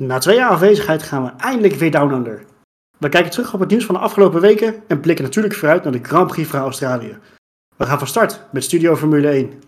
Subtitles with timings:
[0.00, 2.44] Na twee jaar afwezigheid gaan we eindelijk weer down under.
[2.98, 5.92] We kijken terug op het nieuws van de afgelopen weken en blikken natuurlijk vooruit naar
[5.92, 7.18] de Grand Prix van Australië.
[7.76, 9.62] We gaan van start met Studio Formule 1.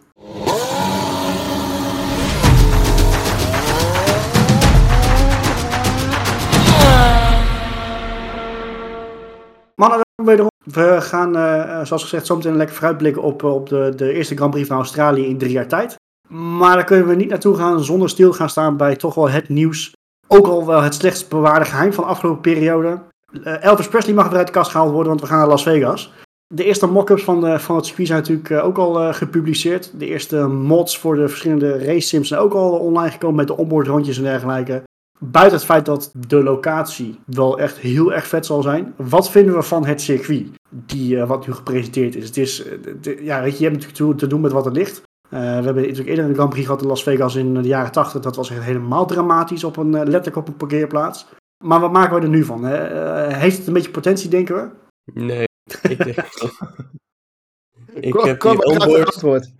[9.75, 10.51] Mannen, wederom.
[10.65, 14.51] We gaan, uh, zoals gezegd, zometeen een lekker vooruitblikken op, op de, de eerste Grand
[14.51, 15.95] Prix van Australië in drie jaar tijd.
[16.29, 19.49] Maar daar kunnen we niet naartoe gaan zonder stil gaan staan bij toch wel het
[19.49, 19.93] nieuws.
[20.33, 22.99] Ook al wel het slechtst bewaarde geheim van de afgelopen periode.
[23.33, 25.63] Uh, Elvis Presley mag weer uit de kast gehaald worden, want we gaan naar Las
[25.63, 26.13] Vegas.
[26.55, 29.91] De eerste mock-ups van, de, van het circuit zijn natuurlijk uh, ook al gepubliceerd.
[29.99, 33.57] De eerste mods voor de verschillende race sims zijn ook al online gekomen met de
[33.57, 34.83] onboard rondjes en dergelijke.
[35.19, 38.95] Buiten het feit dat de locatie wel echt heel erg vet zal zijn.
[38.97, 40.47] Wat vinden we van het circuit?
[40.69, 42.27] Die, wat nu gepresenteerd is.
[42.27, 42.65] Het is
[43.21, 45.03] ja, je, je hebt natuurlijk te doen met wat er ligt.
[45.33, 47.93] Uh, we hebben natuurlijk eerder een Grand Prix gehad in Las Vegas in de jaren
[47.93, 48.23] 80.
[48.23, 51.27] Dat was echt helemaal dramatisch, op een, uh, letterlijk op een parkeerplaats.
[51.65, 52.65] Maar wat maken we er nu van?
[52.65, 54.71] Uh, heeft het een beetje potentie, denken we?
[55.21, 55.47] Nee,
[55.83, 56.17] ik denk
[57.95, 59.53] Ik heb die onboard...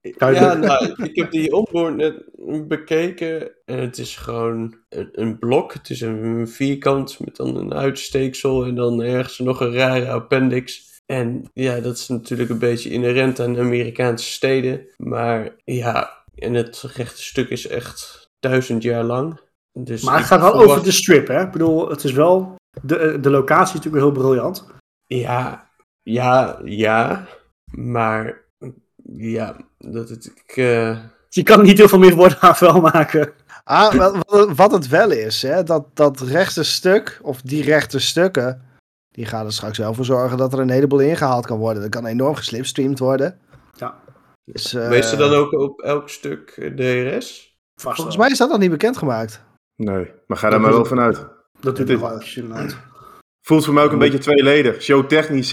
[0.00, 2.24] Ja, nou, ik heb die onboard net
[2.68, 5.72] bekeken en het is gewoon een, een, blok.
[5.72, 10.87] Het is een vierkant met dan een uitsteeksel en dan ergens nog een rare appendix.
[11.12, 14.86] En ja, dat is natuurlijk een beetje inherent aan Amerikaanse steden.
[14.96, 19.40] Maar ja, en het rechte stuk is echt duizend jaar lang.
[19.72, 21.42] Dus maar het gaat wel over de strip, hè?
[21.42, 22.56] Ik bedoel, het is wel.
[22.82, 24.66] De, de locatie is natuurlijk heel briljant.
[25.06, 25.70] Ja,
[26.02, 27.26] ja, ja.
[27.70, 28.44] Maar
[29.16, 30.26] ja, dat het.
[30.26, 30.98] Ik, uh...
[31.28, 33.32] Je kan niet heel veel meer woorden aan wel maken.
[33.64, 34.24] Ah, wat,
[34.56, 38.67] wat het wel is, hè, dat, dat rechte stuk, of die rechte stukken,
[39.18, 41.82] die gaan er straks wel voor zorgen dat er een heleboel ingehaald kan worden.
[41.82, 43.38] Dat kan enorm geslipstreamd worden.
[43.76, 44.00] Ja.
[44.44, 47.58] Dus, uh, Wees er dan ook op elk stuk DRS?
[47.74, 49.44] Vast Volgens mij is dat nog niet bekendgemaakt.
[49.76, 51.26] Nee, maar ga daar maar wel vanuit.
[51.60, 52.76] Dat doet nog wel inderdaad.
[53.40, 54.82] Voelt voor mij ook een beetje tweeledig.
[54.82, 55.48] Showtechnisch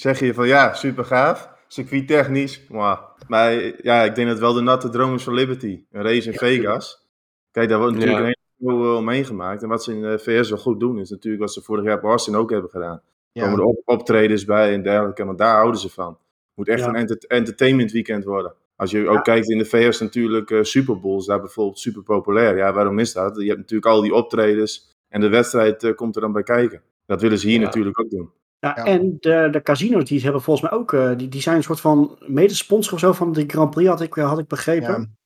[0.00, 1.48] zeg je van ja, super gaaf.
[1.68, 3.52] Circuittechnisch, maar, maar
[3.82, 5.84] ja, ik denk dat wel de natte droom is van Liberty.
[5.90, 7.08] Een race in Vegas.
[7.50, 9.62] Kijk, daar wordt natuurlijk ja veel omheen gemaakt.
[9.62, 12.00] En wat ze in de VS wel goed doen, is natuurlijk wat ze vorig jaar
[12.00, 13.02] bij Austin ook hebben gedaan.
[13.32, 16.08] Er komen er op optredens bij en dergelijke, want daar houden ze van.
[16.08, 18.54] Het moet echt een enter entertainment weekend worden.
[18.76, 22.56] Als je ook kijkt in de VS natuurlijk, uh, Super Bowls, daar bijvoorbeeld super populair.
[22.56, 23.36] Ja, waarom is dat?
[23.36, 26.82] Je hebt natuurlijk al die optredens en de wedstrijd uh, komt er dan bij kijken.
[27.06, 28.30] Dat willen ze hier natuurlijk ook doen.
[28.60, 31.62] Ja, en de, de casinos die hebben volgens mij ook, uh, die, die zijn een
[31.62, 35.17] soort van medesponsor of zo van de Grand Prix, had ik, had ik begrepen.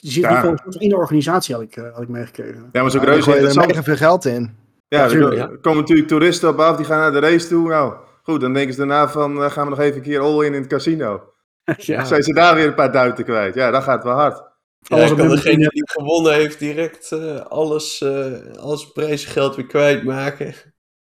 [0.00, 0.40] Dus die zit ja.
[0.40, 2.68] gewoon in de organisatie, had ik, uh, had ik meegekregen.
[2.72, 4.56] Ja, maar zo reuze er is mega veel geld in.
[4.88, 7.68] Ja, er komen natuurlijk toeristen op af, die gaan naar de race toe.
[7.68, 10.44] Nou, goed, dan denken ze daarna van, uh, gaan we nog even een keer all
[10.44, 11.32] in in het casino.
[11.76, 12.04] ja.
[12.04, 13.54] Zijn ze daar weer een paar duiten kwijt?
[13.54, 14.52] Ja, dat gaat wel hard.
[14.78, 20.54] Ja, Alles kan degene die gewonnen heeft direct uh, alles, uh, alles prijsgeld weer kwijtmaken.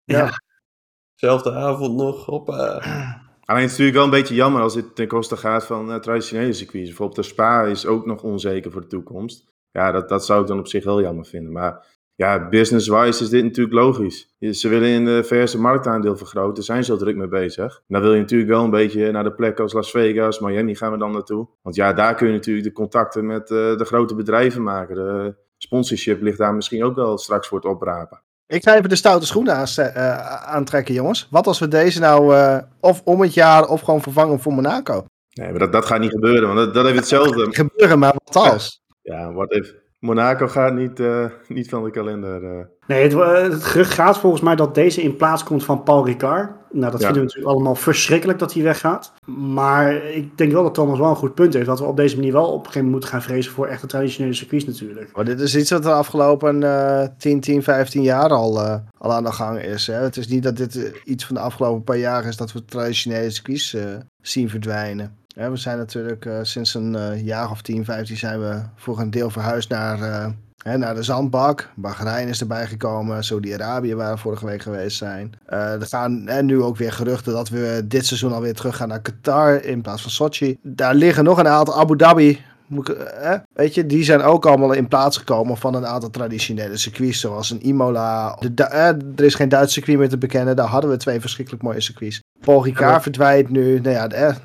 [0.04, 0.32] Ja.
[1.16, 2.82] Zelfde avond nog, hoppa.
[3.50, 5.96] Alleen het is natuurlijk wel een beetje jammer als dit ten koste gaat van uh,
[5.96, 6.88] traditionele circuits.
[6.88, 9.46] Bijvoorbeeld de Spa is ook nog onzeker voor de toekomst.
[9.72, 11.52] Ja, dat, dat zou ik dan op zich heel jammer vinden.
[11.52, 14.36] Maar ja, business-wise is dit natuurlijk logisch.
[14.40, 17.84] Ze willen in de VS marktaandeel vergroten, daar zijn ze al druk mee bezig.
[17.88, 20.92] dan wil je natuurlijk wel een beetje naar de plekken als Las Vegas, Miami gaan
[20.92, 21.48] we dan naartoe.
[21.62, 24.96] Want ja, daar kun je natuurlijk de contacten met uh, de grote bedrijven maken.
[24.96, 28.22] De sponsorship ligt daar misschien ook wel straks voor het oprapen.
[28.50, 31.28] Ik ga even de stoute schoenen uh, aantrekken, jongens.
[31.30, 35.06] Wat als we deze nou uh, of om het jaar of gewoon vervangen voor Monaco?
[35.34, 37.48] Nee, maar dat, dat gaat niet gebeuren, want dat, dat heeft hetzelfde.
[37.52, 38.82] gebeuren, maar wat als?
[39.02, 39.74] Ja, wat if?
[40.00, 42.44] Monaco gaat niet, uh, niet van de kalender.
[42.44, 42.66] Uh.
[42.88, 43.14] Nee, het,
[43.52, 46.52] het, gerucht gaat volgens mij dat deze in plaats komt van Paul Ricard.
[46.72, 47.06] Nou, dat ja.
[47.06, 49.14] vinden we natuurlijk allemaal verschrikkelijk dat hij weggaat.
[49.26, 51.66] Maar ik denk wel dat Thomas wel een goed punt heeft.
[51.66, 53.88] Dat we op deze manier wel op een gegeven moment moeten gaan vrezen voor echte
[53.88, 55.16] traditionele circuits natuurlijk.
[55.16, 59.14] Maar dit is iets wat de afgelopen uh, 10, 10, 15 jaar al, uh, al
[59.14, 59.88] aan de gang is.
[59.88, 59.94] Hè?
[59.94, 63.30] Het is niet dat dit iets van de afgelopen paar jaar is dat we traditionele
[63.30, 63.76] circuits
[64.22, 65.18] zien verdwijnen.
[65.48, 69.10] We zijn natuurlijk uh, sinds een uh, jaar of 10, 15 zijn we voor een
[69.10, 70.28] deel verhuisd naar, uh,
[70.64, 71.70] hè, naar de zandbak.
[71.76, 75.34] Bahrein is erbij gekomen, Saudi-Arabië waar we vorige week geweest zijn.
[75.46, 79.02] er gaan en nu ook weer geruchten dat we dit seizoen alweer terug gaan naar
[79.02, 80.58] Qatar in plaats van Sochi.
[80.62, 82.42] Daar liggen nog een aantal Abu Dhabi.
[83.54, 87.52] Weet je, die zijn ook allemaal in plaats gekomen van een aantal traditionele circuits, zoals
[87.52, 88.38] een Imola.
[88.54, 88.64] De,
[89.16, 92.22] er is geen Duits circuit meer te bekennen, daar hadden we twee verschrikkelijk mooie circuits.
[92.40, 93.80] Paul Ricard verdwijnt nu.
[93.80, 94.38] Nou ja, daar,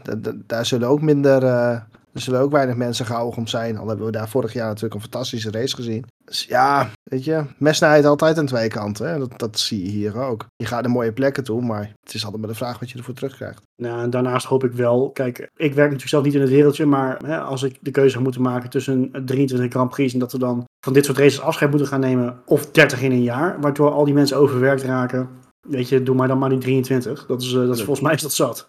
[0.47, 1.77] daar zullen ook minder uh,
[2.15, 3.79] Er zullen ook weinig mensen gehoog om zijn.
[3.79, 6.05] Al hebben we daar vorig jaar natuurlijk een fantastische race gezien.
[6.25, 9.09] Dus ja, weet je, mes snijdt altijd aan twee kanten.
[9.09, 9.19] Hè?
[9.19, 10.47] Dat, dat zie je hier ook.
[10.57, 12.99] Je gaat naar mooie plekken toe, maar het is altijd maar de vraag wat je
[12.99, 13.63] ervoor terugkrijgt.
[13.83, 16.87] Nou, en daarnaast hoop ik wel, kijk, ik werk natuurlijk zelf niet in het wereldje,
[16.87, 20.39] maar hè, als ik de keuze moet maken tussen 23 Grand Prix en dat we
[20.39, 23.91] dan van dit soort races afscheid moeten gaan nemen, of 30 in een jaar, waardoor
[23.91, 25.29] al die mensen overwerkt raken,
[25.65, 27.27] Weet je, doe maar dan maar die 23.
[27.27, 28.69] Dat is, uh, dat is volgens mij is dat zat.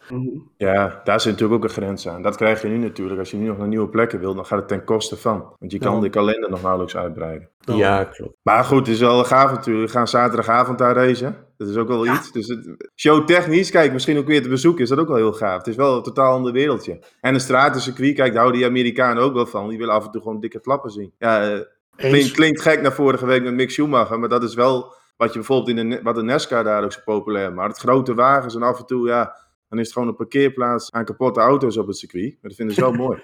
[0.58, 2.22] Ja, daar zit natuurlijk ook een grens aan.
[2.22, 3.20] Dat krijg je nu natuurlijk.
[3.20, 5.56] Als je nu nog naar nieuwe plekken wil, dan gaat het ten koste van.
[5.60, 7.50] Want je kan de kalender nog nauwelijks uitbreiden.
[7.60, 8.38] Ja, klopt.
[8.42, 9.86] Maar goed, het is wel gaaf natuurlijk.
[9.86, 11.38] We gaan zaterdagavond daar racen.
[11.58, 12.32] Dat is ook wel iets.
[12.32, 15.58] Dus het, showtechnisch, kijk, misschien ook weer te bezoeken, is dat ook wel heel gaaf.
[15.58, 17.00] Het is wel een totaal ander wereldje.
[17.22, 19.70] En een stratencircuit, kijk, daar houden die Amerikanen ook wel van.
[19.70, 21.14] Die willen af en toe gewoon dikke klappen zien.
[21.20, 21.60] Ja, uh,
[21.96, 25.40] klinkt, klinkt gek naar vorige week met Mick Schumacher, maar dat is wel wat je
[25.40, 28.64] bijvoorbeeld in de, wat de NASCAR daar ook zo populair Maar het grote wagens en
[28.64, 29.36] af en toe, ja,
[29.70, 32.32] dan is het gewoon een parkeerplaats aan kapotte auto's op het circuit.
[32.32, 33.20] Maar dat vinden ze wel mooi.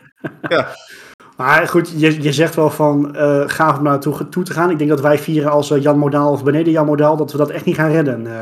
[0.49, 0.67] Ja.
[1.37, 4.69] Maar goed, je, je zegt wel van uh, gaaf om naartoe toe te gaan.
[4.69, 7.37] Ik denk dat wij vieren als uh, Jan Modaal of beneden Jan Modaal, dat we
[7.37, 8.25] dat echt niet gaan redden.
[8.25, 8.41] Uh.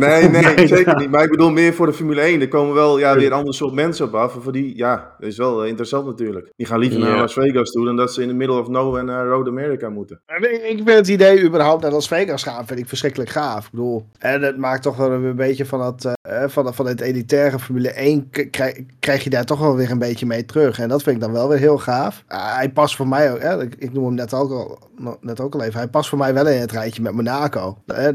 [0.00, 1.10] Nee, nee, zeker niet.
[1.10, 2.40] Maar ik bedoel meer voor de Formule 1.
[2.40, 4.36] Er komen wel ja, weer ander soort mensen op af.
[4.40, 6.52] Voor die, ja, dat is wel interessant natuurlijk.
[6.56, 9.04] Die gaan liever naar Las Vegas toe dan dat ze in de middle of nowhere
[9.04, 10.20] naar Road America moeten.
[10.26, 13.64] Ik vind het idee überhaupt naar Las Vegas gaan, vind ik verschrikkelijk gaaf.
[13.64, 17.00] Ik bedoel, en het maakt toch wel een beetje van, dat, uh, van, van het
[17.00, 20.78] elitaire Formule 1, krijg, krijg je daar toch wel weer een beetje mee terug.
[20.78, 22.24] En dat vind ik dan wel weer heel gaaf.
[22.28, 24.78] Uh, hij past voor mij ook, hè, ik, ik noem hem net ook, al,
[25.20, 27.78] net ook al even, hij past voor mij wel in het rijtje met Monaco.
[27.86, 28.14] Daar,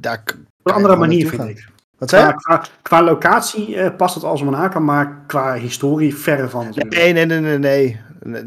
[0.00, 0.24] daar
[0.62, 1.68] een andere manier, vind ik.
[1.98, 6.66] Wat qua, qua, qua, locatie uh, past het als Monaco, maar qua historie verre van.
[6.74, 8.00] Nee, nee, nee, nee, nee.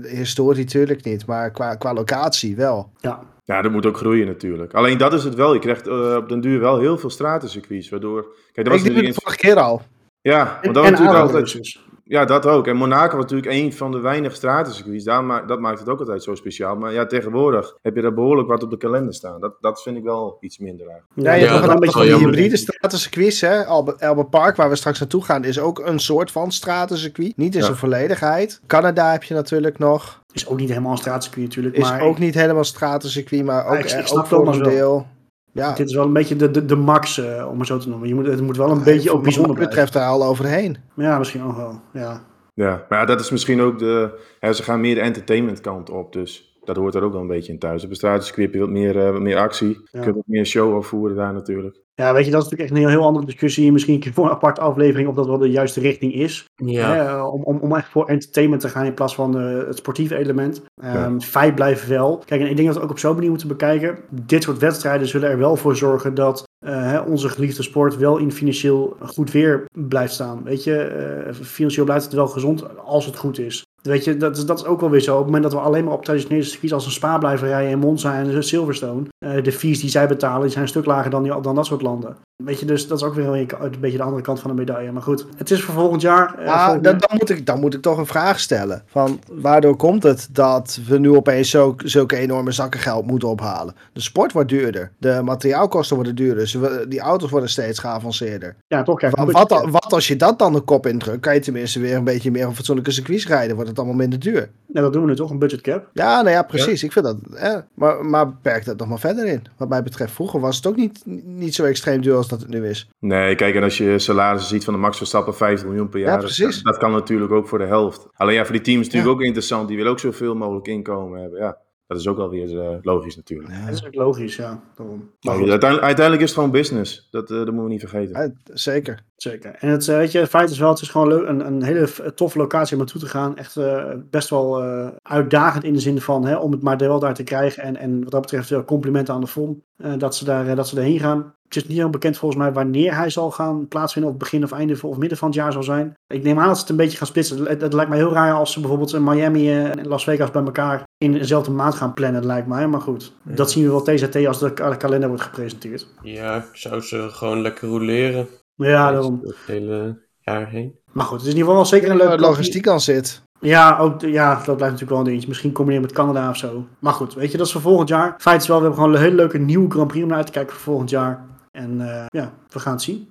[0.07, 2.91] Historie natuurlijk niet, maar qua, qua locatie wel.
[2.99, 3.19] Ja.
[3.43, 4.73] Ja, dat moet ook groeien natuurlijk.
[4.73, 5.53] Alleen dat is het wel.
[5.53, 8.21] Je krijgt uh, op den duur wel heel veel stratencircuits, waardoor...
[8.53, 9.81] Kijk, dat was ik deed het vorige keer al.
[10.21, 11.79] Ja, want dat was natuurlijk altijd...
[12.07, 12.67] Ja, dat ook.
[12.67, 15.03] En Monaco was natuurlijk een van de weinige stratencircuits.
[15.03, 16.75] Dat maakt het ook altijd zo speciaal.
[16.75, 19.39] Maar ja, tegenwoordig heb je er behoorlijk wat op de kalender staan.
[19.39, 21.27] Dat, dat vind ik wel iets minder eigenlijk.
[21.27, 23.41] Ja, je hebt nog een beetje die hybride stratencircuits.
[23.41, 23.65] Hè?
[23.65, 27.37] Albert, Park, waar we straks naartoe gaan, is ook een soort van stratencircuit.
[27.37, 28.61] Niet in zijn volledigheid.
[28.67, 30.23] Canada heb je natuurlijk nog.
[30.31, 31.75] Is ook niet helemaal een stratencircuit natuurlijk.
[31.75, 35.07] Is ook niet helemaal een stratencircuit, maar ook, ja, ik, ook voor een deel.
[35.55, 35.73] Ja.
[35.73, 38.07] Dit is wel een beetje de, de, de max, uh, om het zo te noemen.
[38.07, 40.77] Je moet, het moet wel een beetje ook bijzonder Wat betreft daar al overheen.
[40.95, 42.23] Ja, misschien ook wel, ja.
[42.53, 44.19] Ja, maar ja, dat is misschien ook de...
[44.39, 47.27] Ja, ze gaan meer de entertainment kant op, dus dat hoort er ook wel een
[47.27, 47.83] beetje in thuis.
[47.83, 49.81] Op een straatcircuit heb je wat meer, uh, wat meer actie.
[49.91, 51.83] Je kunt wat meer show afvoeren daar natuurlijk.
[51.95, 53.71] Ja, weet je, dat is natuurlijk echt een heel, heel andere discussie.
[53.71, 56.45] Misschien een keer voor een aparte aflevering of dat wel de juiste richting is.
[56.55, 56.93] Ja.
[56.93, 60.17] Hè, om, om, om echt voor entertainment te gaan in plaats van uh, het sportieve
[60.17, 60.61] element.
[60.83, 62.23] Um, Feit blijft wel.
[62.25, 63.97] Kijk, en ik denk dat we ook op zo'n manier moeten bekijken.
[64.09, 68.17] Dit soort wedstrijden zullen er wel voor zorgen dat uh, hè, onze geliefde sport wel
[68.17, 70.43] in financieel goed weer blijft staan.
[70.43, 73.63] Weet je, uh, financieel blijft het wel gezond als het goed is.
[73.85, 75.11] Weet je, dat is, dat is ook wel weer zo.
[75.11, 77.71] Op het moment dat we alleen maar op traditionele circuits als een Spa blijven rijden
[77.71, 79.03] in Monza en Silverstone.
[79.19, 81.65] Uh, de fees die zij betalen, die zijn een stuk lager dan, die, dan dat
[81.65, 82.15] soort landen.
[82.43, 84.55] Weet je, dus dat is ook weer een, een beetje de andere kant van de
[84.55, 84.91] medaille.
[84.91, 86.35] Maar goed, het is voor volgend jaar.
[86.39, 88.83] Uh, ja, dan, dan, moet ik, dan moet ik toch een vraag stellen.
[88.85, 93.75] Van waardoor komt het dat we nu opeens zo, zulke enorme zakken geld moeten ophalen?
[93.93, 94.91] De sport wordt duurder.
[94.97, 96.37] De materiaalkosten worden duurder.
[96.37, 98.55] Dus die auto's worden steeds geavanceerder.
[98.67, 98.99] Ja, toch.
[98.99, 101.19] Kijk, wat, wat, wat, als je dat dan de kop indrukt?
[101.19, 103.55] Kan je tenminste weer een beetje meer een fatsoenlijke circuits rijden?
[103.55, 104.49] Wordt het allemaal minder duur?
[104.65, 105.89] Ja, dat doen we nu toch, een budget cap?
[105.93, 106.81] Ja, nou ja, precies.
[106.81, 106.87] Ja.
[106.87, 107.17] Ik vind dat.
[107.35, 109.43] Eh, maar, maar beperk dat nog maar verder in.
[109.57, 112.49] Wat mij betreft, vroeger was het ook niet, niet zo extreem duur als dat het
[112.49, 112.89] nu is.
[112.99, 116.21] Nee, kijk, en als je salarissen ziet van de Max Verstappen 50 miljoen per jaar,
[116.21, 118.07] ja, dat, dat, kan natuurlijk ook voor de helft.
[118.13, 119.67] Alleen ja, voor die teams natuurlijk ook interessant.
[119.67, 121.39] Die willen ook zoveel mogelijk inkomen hebben.
[121.39, 121.57] Ja.
[121.87, 123.49] Dat is ook alweer uh, logisch natuurlijk.
[123.49, 124.63] Ja, dat is ook logisch, ja.
[124.75, 125.11] Daarom.
[125.21, 127.07] Maar goed, uiteindelijk, uiteindelijk, is het gewoon business.
[127.11, 128.21] Dat, uh, dat moeten we niet vergeten.
[128.21, 129.03] Ja, zeker.
[129.15, 129.55] Zeker.
[129.55, 132.13] En het, weet je, het feit is wel, het is gewoon leuk, een, een hele
[132.15, 133.37] toffe locatie om naartoe te gaan.
[133.37, 134.61] Echt uh, best wel
[135.01, 137.63] uitdagend in de zin van, hè, om het maar wel daar te krijgen.
[137.63, 139.63] En, en wat dat betreft complimenten aan de FOM
[139.97, 141.33] dat, ze daar, dat ze erheen gaan.
[141.55, 144.11] Het is niet helemaal bekend volgens mij wanneer hij zal gaan plaatsvinden.
[144.11, 145.93] Of begin of einde of midden van het jaar zal zijn.
[146.07, 147.45] Ik neem aan dat ze het een beetje gaan splitsen.
[147.45, 150.83] Het, het lijkt mij heel raar als ze bijvoorbeeld Miami en Las Vegas bij elkaar
[150.97, 152.67] in dezelfde maand gaan plannen, lijkt mij.
[152.67, 153.35] Maar goed, ja.
[153.35, 155.87] dat zien we wel TZT als de kalender wordt gepresenteerd.
[156.01, 158.27] Ja, ik zou ze gewoon lekker roleren.
[158.55, 159.19] Ja, daarom.
[159.23, 160.79] Het hele jaar heen.
[160.91, 163.23] Maar goed, het is in ieder geval wel zeker een leuke logistiek aan zit.
[163.39, 165.27] Ja, ook, ja, dat blijft natuurlijk wel een dingetje.
[165.27, 166.65] Misschien combineren met Canada of zo.
[166.79, 168.15] Maar goed, weet je, dat is voor volgend jaar.
[168.17, 170.25] Feit is wel, we hebben gewoon een hele leuke nieuwe Grand Prix om naar uit
[170.25, 171.25] te kijken voor volgend jaar.
[171.55, 173.09] En uh, ja, we gaan het zien.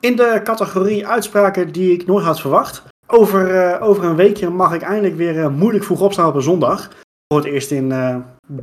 [0.00, 2.82] In de categorie uitspraken die ik nooit had verwacht.
[3.06, 6.42] Over, uh, over een weekje mag ik eindelijk weer uh, moeilijk vroeg opstaan op een
[6.42, 6.88] zondag.
[7.26, 7.92] Voor het eerst in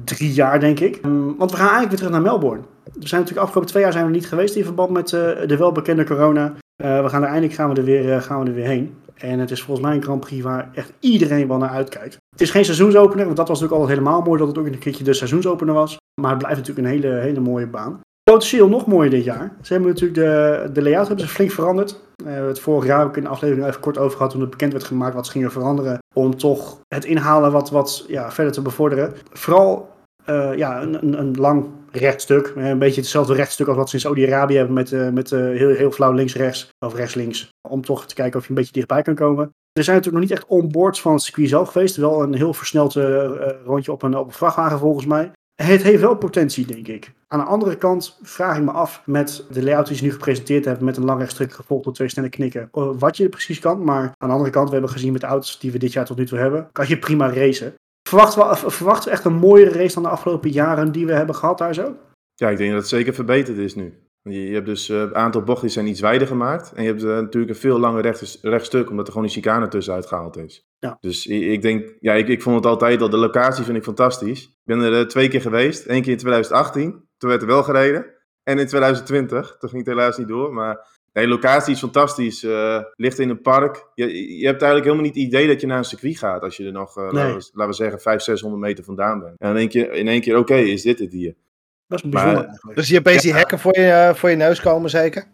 [0.03, 0.99] drie jaar, denk ik.
[1.05, 2.63] Um, want we gaan eigenlijk weer terug naar Melbourne.
[2.83, 6.05] We zijn natuurlijk afgelopen twee jaar zijn we niet geweest in verband met de welbekende
[6.05, 6.53] corona.
[6.75, 8.95] we gaan er eindelijk gaan we er, weer, gaan we er weer heen.
[9.17, 12.17] En het is volgens mij een Grand Prix waar echt iedereen wel naar uitkijkt.
[12.29, 14.79] Het is geen seizoensopener, want dat was natuurlijk altijd helemaal mooi dat het ook een
[14.79, 15.97] keertje de seizoensopener was.
[16.21, 17.99] Maar het blijft natuurlijk een hele, hele mooie baan.
[18.23, 19.55] Potentieel nog mooier dit jaar.
[19.61, 21.99] Ze hebben natuurlijk de, de layout hebben ze flink veranderd.
[22.23, 24.71] Hebben het vorig jaar ook in de aflevering even kort over gehad toen het bekend
[24.71, 25.97] werd gemaakt wat ze gingen veranderen.
[26.13, 29.13] Om toch het inhalen wat, wat ja, verder te bevorderen.
[29.31, 29.89] Vooral
[30.29, 32.53] uh, ja, een, een, een, lang rechtstuk.
[32.55, 35.91] Eh, een beetje hetzelfde rechtstuk als wat ze in Saudi-Arabië hebben met, met heel, heel
[35.91, 37.49] flauw links-rechts of rechts-links.
[37.69, 39.51] Om toch te kijken of je een beetje dichtbij kan komen.
[39.71, 41.95] Er zijn natuurlijk nog niet echt onboards van het circuit zelf geweest.
[41.95, 42.93] Wel een heel versneld
[43.65, 45.31] rondje op een, op een vrachtwagen volgens mij.
[45.63, 47.11] Het heeft wel potentie, denk ik.
[47.27, 50.65] Aan de andere kant vraag ik me af met de layout die ze nu gepresenteerd
[50.65, 53.83] hebben, met een lang rechtstuk gevolgd door twee snelle knikken, wat je precies kan.
[53.83, 56.05] Maar aan de andere kant, we hebben gezien met de auto's die we dit jaar
[56.05, 57.73] tot nu toe hebben, kan je prima racen.
[58.09, 61.35] Verwachten we, verwachten we echt een mooiere race dan de afgelopen jaren die we hebben
[61.35, 61.95] gehad daar zo?
[62.33, 63.93] Ja, ik denk dat het zeker verbeterd is nu.
[64.21, 66.73] Je, hebt dus een uh, aantal bochten zijn iets wijder gemaakt.
[66.73, 70.05] En je hebt natuurlijk een veel langer recht, rechtstuk, omdat er gewoon een chicane tussenuit
[70.05, 70.66] gehaald is.
[70.79, 70.97] Ja.
[71.01, 74.43] Dus ik, denk, ja, ik, ik vond het altijd al, de locatie vind ik fantastisch.
[74.43, 75.87] Ik ben er uh, twee keer geweest.
[75.87, 78.05] Eén keer in 2018, toen werd er wel gereden.
[78.43, 80.53] En in 2020, toen ging het helaas niet door.
[80.53, 82.45] Maar de locatie is fantastisch.
[82.95, 83.91] ligt in een park.
[83.93, 86.41] Je, je hebt eigenlijk helemaal niet het idee dat je naar een circuit gaat.
[86.41, 87.05] Als je er nog, nee.
[87.05, 89.33] laten, we, laten, we, zeggen, 500, 600 meter vandaan bent.
[89.37, 91.35] En in één keer, in één keer oké, is dit het hier.
[91.87, 92.77] Dat is bijzonder eigenlijk.
[92.77, 95.25] Dus je hebt opeens die hekken voor je, eh, voor je neus komen, zeker?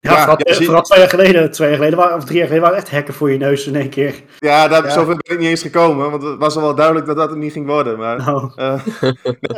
[0.00, 2.68] Ja, ja vooral, vooral, twee jaar geleden, twee jaar geleden waren, of drie jaar geleden
[2.68, 4.22] waren echt hekken voor je neus in één keer.
[4.38, 4.90] Ja, daar, ja.
[4.90, 7.38] zover ben ik niet eens gekomen, want het was al wel duidelijk dat dat het
[7.38, 7.98] niet ging worden.
[7.98, 8.52] Maar nou.
[8.56, 8.86] uh,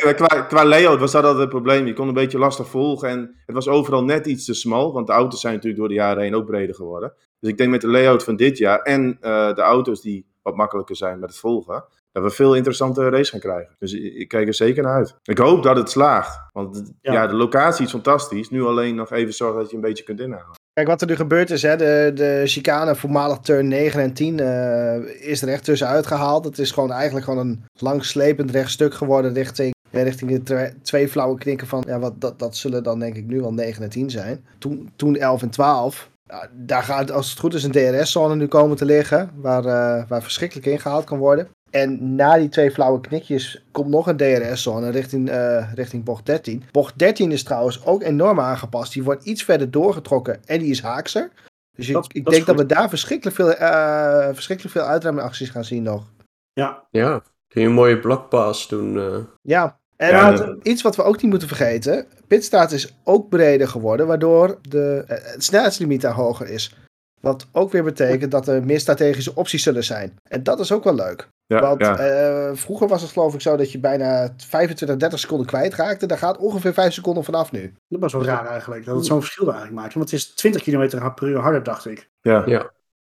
[0.05, 1.87] nee, qua, qua layout was dat altijd het probleem.
[1.87, 5.07] Je kon een beetje lastig volgen en het was overal net iets te smal, want
[5.07, 7.13] de auto's zijn natuurlijk door de jaren heen ook breder geworden.
[7.41, 10.57] Dus ik denk met de layout van dit jaar en uh, de auto's die wat
[10.57, 13.75] makkelijker zijn met het volgen, dat we veel interessante race gaan krijgen.
[13.79, 15.15] Dus ik, kijk er zeker naar uit.
[15.23, 16.41] Ik hoop dat het slaagt.
[16.53, 17.27] Want ja.
[17.27, 18.51] de locatie is fantastisch.
[18.51, 20.59] Nu alleen nog even zorgen dat je een beetje kunt inhalen.
[20.73, 24.39] Kijk, wat er nu gebeurd is, hè, de, de chicane voormalig turn 9 en 10
[24.39, 26.45] uh, eh, is er echt tussenuit gehaald.
[26.45, 31.67] Het is gewoon eigenlijk gewoon een langslepend rechtstuk geworden richting, richting de twee flauwe knikken
[31.67, 34.45] van, ja, wat, dat, dat zullen dan denk ik nu wel 9 en 10 zijn.
[34.59, 36.11] Toen, toen 11 en 12.
[36.25, 40.09] Ja, daar gaat, als het goed is, een DRS-zone nu komen te liggen, waar, uh,
[40.09, 41.49] waar verschrikkelijk ingehaald kan worden.
[41.71, 46.63] En na die twee flauwe knikjes komt nog een DRS-zone richting, uh, richting bocht 13.
[46.71, 48.93] Bocht 13 is trouwens ook enorm aangepast.
[48.93, 51.31] Die wordt iets verder doorgetrokken en die is haakser.
[51.77, 55.83] Dus ik, ik denk dat we daar verschrikkelijk veel, uh, verschrikkelijk veel uitremacties gaan zien
[55.83, 56.07] nog.
[56.53, 56.87] Ja.
[56.91, 58.95] Ja, kun je een mooie blockpass doen.
[58.95, 59.17] Uh.
[59.43, 62.07] Ja, en ja, iets wat we ook niet moeten vergeten.
[62.27, 66.77] Pitstraat is ook breder geworden, waardoor de, het snelheidslimiet daar hoger is.
[67.21, 70.19] Wat ook weer betekent dat er meer strategische opties zullen zijn.
[70.29, 71.29] En dat is ook wel leuk.
[71.51, 75.47] Ja, Want uh, vroeger was het geloof ik zo dat je bijna 25, 30 seconden
[75.47, 76.07] kwijtraakte.
[76.07, 77.75] Daar gaat ongeveer 5 seconden vanaf nu.
[77.89, 78.85] Dat was wel raar eigenlijk.
[78.85, 79.95] Dat het zo'n verschil eigenlijk maakt.
[79.95, 82.11] Want het is 20 km per uur harder, dacht ik.
[82.21, 82.43] Ja.
[82.47, 82.71] ja.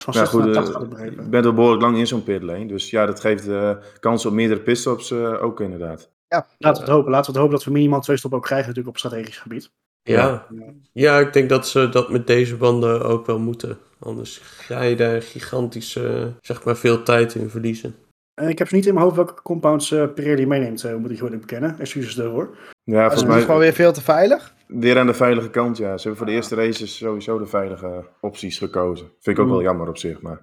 [0.04, 2.66] Van 60 goed, 80 ik ben er behoorlijk lang in zo'n pitlane.
[2.66, 6.10] Dus ja, dat geeft uh, kans op meerdere pitstops uh, ook inderdaad.
[6.28, 7.12] Ja, laten we het hopen.
[7.12, 9.72] Laten we het hopen dat we minimaal twee stoppen ook krijgen natuurlijk op strategisch gebied.
[10.04, 10.48] Ja.
[10.92, 13.78] ja, ik denk dat ze dat met deze banden ook wel moeten.
[14.00, 17.96] Anders ga je daar gigantische, zeg maar, veel tijd in verliezen.
[18.42, 21.12] En ik heb ze niet in mijn hoofd welke compounds uh, Pirelli meeneemt, uh, moet
[21.12, 21.80] ik gewoon bekennen.
[21.80, 22.58] Excuses daarvoor.
[22.84, 23.38] Ja, volgens mij...
[23.38, 24.54] is gewoon weer veel te veilig?
[24.68, 25.98] Weer aan de veilige kant, ja.
[25.98, 29.12] Ze hebben voor de eerste races sowieso de veilige opties gekozen.
[29.20, 30.42] Vind ik ook wel jammer op zich, maar...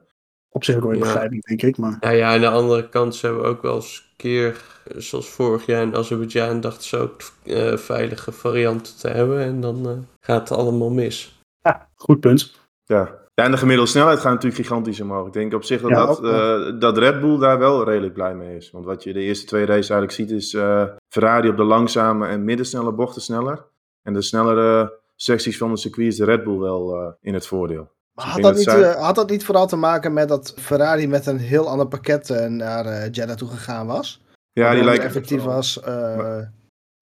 [0.49, 1.28] Op zich ook wel ja.
[1.28, 1.97] denk ik, maar...
[2.00, 4.62] Ja, ja, aan de andere kant, ze hebben ook wel eens een keer,
[4.97, 9.40] zoals vorig jaar in Azerbeidzjan, dachten ze ook uh, veilige varianten te hebben.
[9.40, 11.43] En dan gaat het allemaal mis.
[11.61, 12.69] Ja, goed punt.
[12.85, 15.26] Ja, ja, en de gemiddelde snelheid gaat natuurlijk gigantisch omhoog.
[15.26, 18.57] Ik denk op zich dat, dat, uh, dat Red Bull daar wel redelijk blij mee
[18.57, 18.71] is.
[18.71, 22.26] Want wat je de eerste twee races eigenlijk ziet is uh, Ferrari op de langzame
[22.26, 23.66] en middensnelle bochten sneller.
[24.02, 27.47] En de snellere secties van de circuit is de Red Bull wel uh, in het
[27.47, 27.90] voordeel.
[28.14, 28.92] Maar dus had, dat, niet, zij...
[28.92, 33.09] had dat niet vooral te maken met dat Ferrari met een heel ander pakket naar
[33.09, 34.23] Jeddah toe gegaan was?
[34.52, 35.80] Ja, die lijkt effectief was.
[35.85, 36.52] Maar,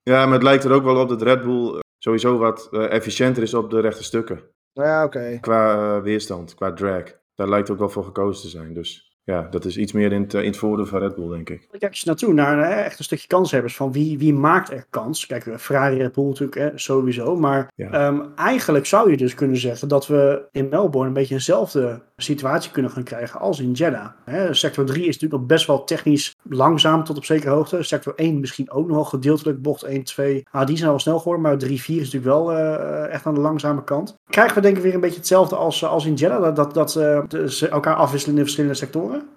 [0.02, 3.54] ja, maar het lijkt er ook wel op dat Red Bull sowieso wat efficiënter is
[3.54, 4.54] op de rechte stukken.
[4.84, 5.38] Ja, oké.
[5.40, 7.02] Qua uh, weerstand, qua drag.
[7.34, 8.74] Daar lijkt ook wel voor gekozen te zijn.
[8.74, 11.50] Dus ja, dat is iets meer in het, in het voordeel van Red Bull, denk
[11.50, 11.68] ik.
[11.70, 13.76] Kijk eens naartoe, naar hè, echt een stukje kanshebbers.
[13.76, 15.26] Van wie, wie maakt er kans?
[15.26, 17.36] Kijk, Ferrari, Red Bull natuurlijk, hè, sowieso.
[17.36, 22.02] Maar ehm, eigenlijk zou je dus kunnen zeggen dat we in Melbourne een beetje eenzelfde
[22.22, 24.06] situatie kunnen gaan krijgen als in Jeddah.
[24.24, 27.82] Hè, sector 3 is natuurlijk nog best wel technisch langzaam tot op zekere hoogte.
[27.82, 29.62] Sector 1 misschien ook nog wel gedeeltelijk.
[29.62, 31.42] Bocht 1, 2, ah, die zijn al snel geworden.
[31.42, 34.14] Maar 3, 4 is natuurlijk wel uh, echt aan de langzame kant.
[34.30, 36.42] Krijgen we denk ik weer een beetje hetzelfde als, als in Jeddah?
[36.42, 39.28] Dat, dat, dat uh, ze elkaar afwisselen in verschillende sectoren?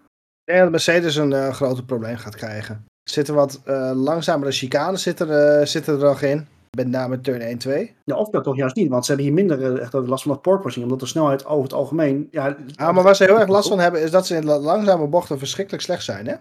[0.43, 2.75] Denk dat Mercedes een uh, probleem gaat krijgen.
[2.75, 3.61] Er zitten wat
[3.93, 6.47] langzamere chicanes zitten, zitten er nog in.
[6.75, 7.93] Met name turn 1-2.
[8.03, 10.41] Ja, of dat toch juist niet, want ze hebben hier minder echt last van dat
[10.41, 12.27] porpoising, omdat de snelheid over het algemeen...
[12.31, 15.07] Ja, ah, maar waar ze heel erg last van hebben, is dat ze in langzame
[15.07, 16.35] bochten verschrikkelijk slecht zijn, hè?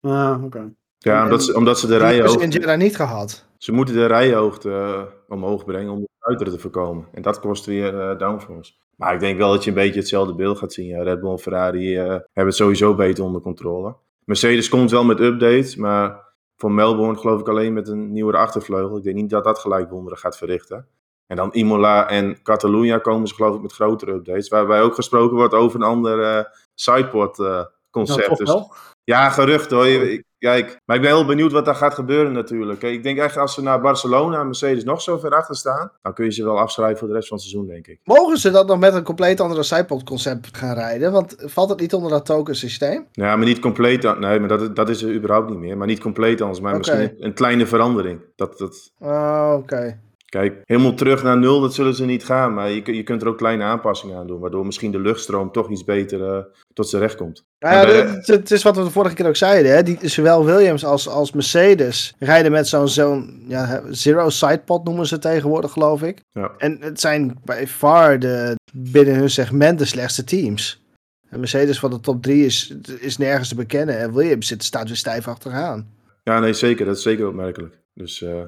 [0.00, 0.72] Ah, oké.
[0.98, 2.42] Ja, omdat ze, omdat ze de rijhoogte...
[2.42, 3.46] in Jeddah niet gehad.
[3.56, 7.06] Ze moeten de rijhoogte uh, omhoog brengen om de uiteren te voorkomen.
[7.12, 8.72] En dat kost weer uh, downforce.
[8.96, 10.86] Maar ik denk wel dat je een beetje hetzelfde beeld gaat zien.
[10.86, 13.96] Ja, Red Bull en Ferrari uh, hebben het sowieso beter onder controle.
[14.24, 16.27] Mercedes komt wel met updates, maar
[16.58, 18.96] voor Melbourne geloof ik alleen met een nieuwere achtervleugel.
[18.96, 20.86] Ik denk niet dat dat gelijk wonderen gaat verrichten.
[21.26, 24.48] En dan Imola en Catalunya komen ze geloof ik met grotere updates.
[24.48, 28.44] Waarbij ook gesproken wordt over een ander uh, sidepod uh, concept.
[28.44, 29.86] Nou, dus, ja, gerucht hoor.
[29.86, 32.82] Ik, kijk, maar ik ben heel benieuwd wat daar gaat gebeuren natuurlijk.
[32.82, 36.14] Ik denk echt als ze naar Barcelona en Mercedes nog zo ver achter staan, dan
[36.14, 38.00] kun je ze wel afschrijven voor de rest van het seizoen, denk ik.
[38.04, 41.12] Mogen ze dat nog met een compleet andere sidepod concept gaan rijden?
[41.12, 43.06] Want valt het niet onder dat token systeem?
[43.12, 44.18] Ja, maar niet compleet.
[44.18, 45.76] Nee, maar dat, dat is er überhaupt niet meer.
[45.76, 46.98] Maar niet compleet anders, maar okay.
[46.98, 48.20] misschien een kleine verandering.
[48.36, 48.92] Dat, dat...
[48.98, 50.00] Oh, oké.
[50.28, 52.54] Kijk, helemaal terug naar nul, dat zullen ze niet gaan.
[52.54, 54.40] Maar je, je kunt er ook kleine aanpassingen aan doen.
[54.40, 57.44] Waardoor misschien de luchtstroom toch iets beter uh, tot zijn recht komt.
[57.58, 59.72] Nou ja, het, het, is wat we de vorige keer ook zeiden.
[59.72, 59.82] Hè?
[59.82, 65.18] Die, zowel Williams als, als Mercedes rijden met zo'n zo'n ja, zero sidepod noemen ze
[65.18, 66.20] tegenwoordig, geloof ik.
[66.32, 66.52] Ja.
[66.58, 70.82] En het zijn bij far de, binnen hun segment de slechtste teams.
[71.28, 73.98] En Mercedes van de top 3 is, is nergens te bekennen.
[73.98, 75.88] En Williams zit, staat weer stijf achteraan.
[76.22, 76.86] Ja, nee, zeker.
[76.86, 77.78] Dat is zeker opmerkelijk.
[77.94, 78.20] Dus...
[78.20, 78.42] Uh...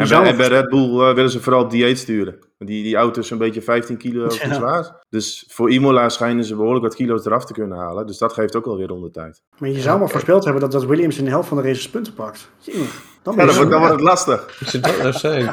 [0.00, 2.38] En bij, en bij, Red Bull uh, willen ze vooral dieet sturen.
[2.58, 4.54] Die, die auto is een beetje 15 kilo te ja.
[4.54, 5.02] zwaar.
[5.08, 8.06] Dus voor Imola schijnen ze behoorlijk wat kilo's eraf te kunnen halen.
[8.06, 9.42] Dus dat geeft ook alweer rond tijd.
[9.58, 11.90] Maar je zou maar voorspeld hebben dat, dat Williams in de helft van de races
[11.90, 12.50] punten pakt.
[13.22, 14.60] dan, ja, dan, wordt, dan wordt het lastig.
[14.60, 15.44] Is het dat zijn?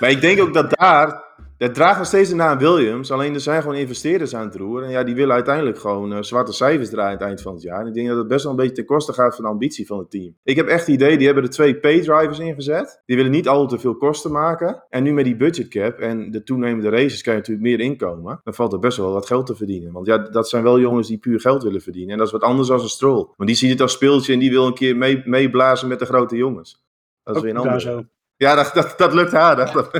[0.00, 1.24] maar ik denk ook dat daar
[1.66, 3.10] het draagt nog steeds de naam Williams.
[3.10, 4.86] Alleen er zijn gewoon investeerders aan het roeren.
[4.86, 7.62] En ja, die willen uiteindelijk gewoon uh, zwarte cijfers draaien aan het eind van het
[7.62, 7.80] jaar.
[7.80, 9.86] En ik denk dat het best wel een beetje ten koste gaat van de ambitie
[9.86, 10.36] van het team.
[10.42, 13.02] Ik heb echt het idee, die hebben er twee pay-drivers ingezet.
[13.06, 14.84] Die willen niet al te veel kosten maken.
[14.88, 18.40] En nu met die budgetcap en de toenemende races krijg je natuurlijk meer inkomen.
[18.44, 19.92] Dan valt er best wel wat geld te verdienen.
[19.92, 22.12] Want ja, dat zijn wel jongens die puur geld willen verdienen.
[22.12, 23.28] En dat is wat anders dan een stroll.
[23.36, 26.36] Want die ziet het als speeltje en die wil een keer meeblazen met de grote
[26.36, 26.84] jongens.
[27.22, 28.08] Dat is weer een ander.
[28.40, 29.56] Ja, dat, dat, dat lukt haar.
[29.56, 29.72] Dat,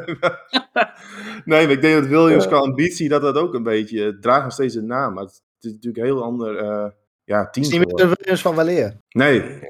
[1.45, 4.43] nee, maar ik denk dat Williams qua ambitie, dat dat ook een beetje, het draagt
[4.43, 6.89] nog steeds een naam, maar het, is natuurlijk een heel ander uh,
[7.25, 7.51] ja, team.
[7.51, 8.97] Het is niet meer de Williams van Waleer.
[9.09, 9.61] Nee,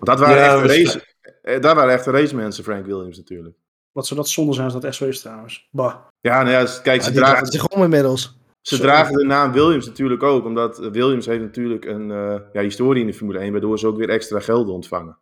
[0.00, 1.04] dat waren ja, echt race,
[1.42, 3.56] eh, daar waren echt race mensen, Frank Williams natuurlijk.
[3.92, 5.68] Wat zou dat zonde zijn als dat echt zo is trouwens.
[5.70, 5.94] Bah.
[6.20, 7.46] Ja, nou ja, kijk, ze dragen...
[7.46, 8.38] zich om inmiddels.
[8.60, 13.00] Ze dragen de naam Williams natuurlijk ook, omdat Williams heeft natuurlijk een uh, ja, historie
[13.00, 15.18] in de Formule 1, waardoor ze ook weer extra gelden ontvangen.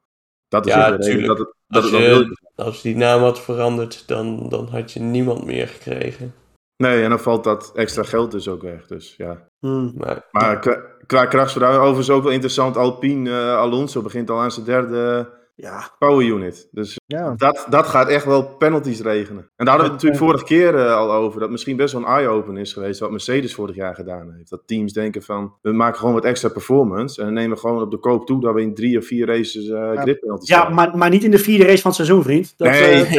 [0.48, 4.08] Dat is ja, reden dat het, dat als, het je, als die naam had veranderd,
[4.08, 6.34] dan, dan had je niemand meer gekregen.
[6.76, 8.86] Nee, en dan valt dat extra geld dus ook weg.
[8.86, 9.48] Dus ja.
[9.58, 9.92] Hmm.
[9.96, 12.76] Maar, maar qua, qua krachtsverhouding, overigens ook wel interessant.
[12.76, 15.90] Alpine uh, Alonso begint al aan zijn derde ja.
[15.98, 16.68] power unit.
[16.70, 17.34] Dus ja.
[17.36, 19.50] dat, dat gaat echt wel penalties regenen.
[19.56, 21.40] En daar hadden we het natuurlijk vorige keer uh, al over.
[21.40, 24.50] Dat misschien best wel een eye-open is geweest wat Mercedes vorig jaar gedaan heeft.
[24.50, 27.20] Dat teams denken van, we maken gewoon wat extra performance.
[27.20, 29.26] En dan nemen we gewoon op de koop toe dat we in drie of vier
[29.26, 30.02] races uh, ja.
[30.02, 32.54] grid penalties Ja, maar, maar niet in de vierde race van het seizoen, vriend.
[32.56, 33.06] Dat, nee.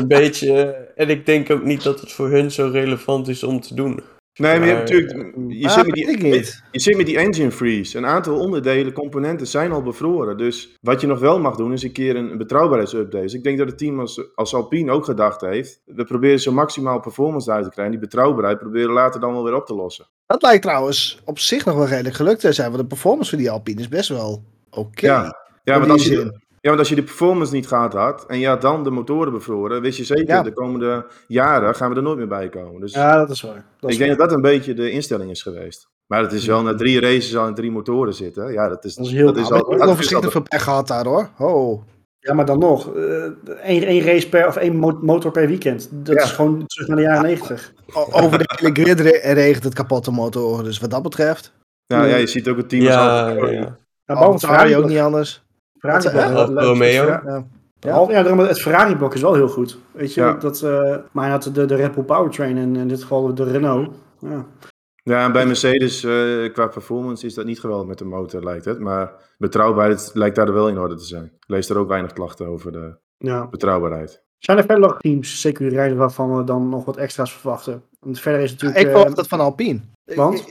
[0.00, 0.84] een beetje...
[0.96, 4.00] En ik denk ook niet dat het voor hun zo relevant is om te doen.
[4.38, 6.30] Nee, maar je, hebt natuurlijk, je, zit met die,
[6.70, 7.98] je zit met die engine freeze.
[7.98, 10.36] Een aantal onderdelen, componenten zijn al bevroren.
[10.36, 13.22] Dus wat je nog wel mag doen, is een keer een betrouwbaarheidsupdate.
[13.22, 15.80] Dus ik denk dat het team als, als Alpine ook gedacht heeft.
[15.84, 17.92] We proberen zo maximaal performance uit te krijgen.
[17.92, 20.06] Die betrouwbaarheid proberen later dan wel weer op te lossen.
[20.26, 22.68] Dat lijkt trouwens op zich nog wel redelijk gelukt te zijn.
[22.70, 25.06] Want de performance van die Alpine is best wel oké.
[25.06, 28.38] Ja, ja want als je, ja, want als je de performance niet gehad had en
[28.38, 32.02] je had dan de motoren bevroren, wist je zeker, de komende jaren gaan we er
[32.02, 32.80] nooit meer bij komen.
[32.80, 33.64] Dus ja, dat is waar.
[33.80, 35.88] Dat ik denk dat dat een beetje de instelling is geweest.
[36.06, 38.52] Maar het is wel na drie races al in drie motoren zitten.
[38.52, 40.88] Ja, dat is, dat is heel dat is al, Ik heb verschrikkelijk veel pech gehad
[40.88, 41.30] daar hoor.
[41.38, 41.82] Oh.
[42.18, 42.94] Ja, maar dan nog.
[42.94, 43.24] Uh,
[43.62, 45.88] één, één race per, of één motor per weekend.
[45.92, 47.72] Dat is gewoon terug naar de jaren negentig.
[48.10, 50.64] Over de hele grid regent het kapotte motoren.
[50.64, 51.52] Dus wat dat betreft.
[51.86, 52.82] Ja, ja je ziet ook het team.
[52.82, 53.78] Ja, ja, ja.
[54.06, 55.45] Nou, Ferrari ook niet anders.
[55.86, 57.06] Ferrari Romeo.
[57.06, 57.46] Ja.
[57.80, 59.78] Ja, ja het Ferrari-blok is wel heel goed.
[59.92, 63.00] Weet je, dat, uh, maar hij had de, de Red Bull Powertrain en in dit
[63.02, 63.94] geval de Renault.
[64.18, 64.46] Ja,
[65.02, 68.64] ja en bij Mercedes uh, qua performance is dat niet geweldig met de motor, lijkt
[68.64, 68.78] het.
[68.78, 71.24] Maar betrouwbaarheid lijkt daar wel in orde te zijn.
[71.24, 73.46] Ik lees er ook weinig klachten over de ja.
[73.46, 74.24] betrouwbaarheid.
[74.38, 77.82] Zijn er verder nog teams, zeker rijden waarvan we dan nog wat extra's verwachten?
[78.00, 78.80] Want verder is natuurlijk...
[78.80, 79.80] ik verwacht dat van Alpine.
[80.04, 80.44] Want?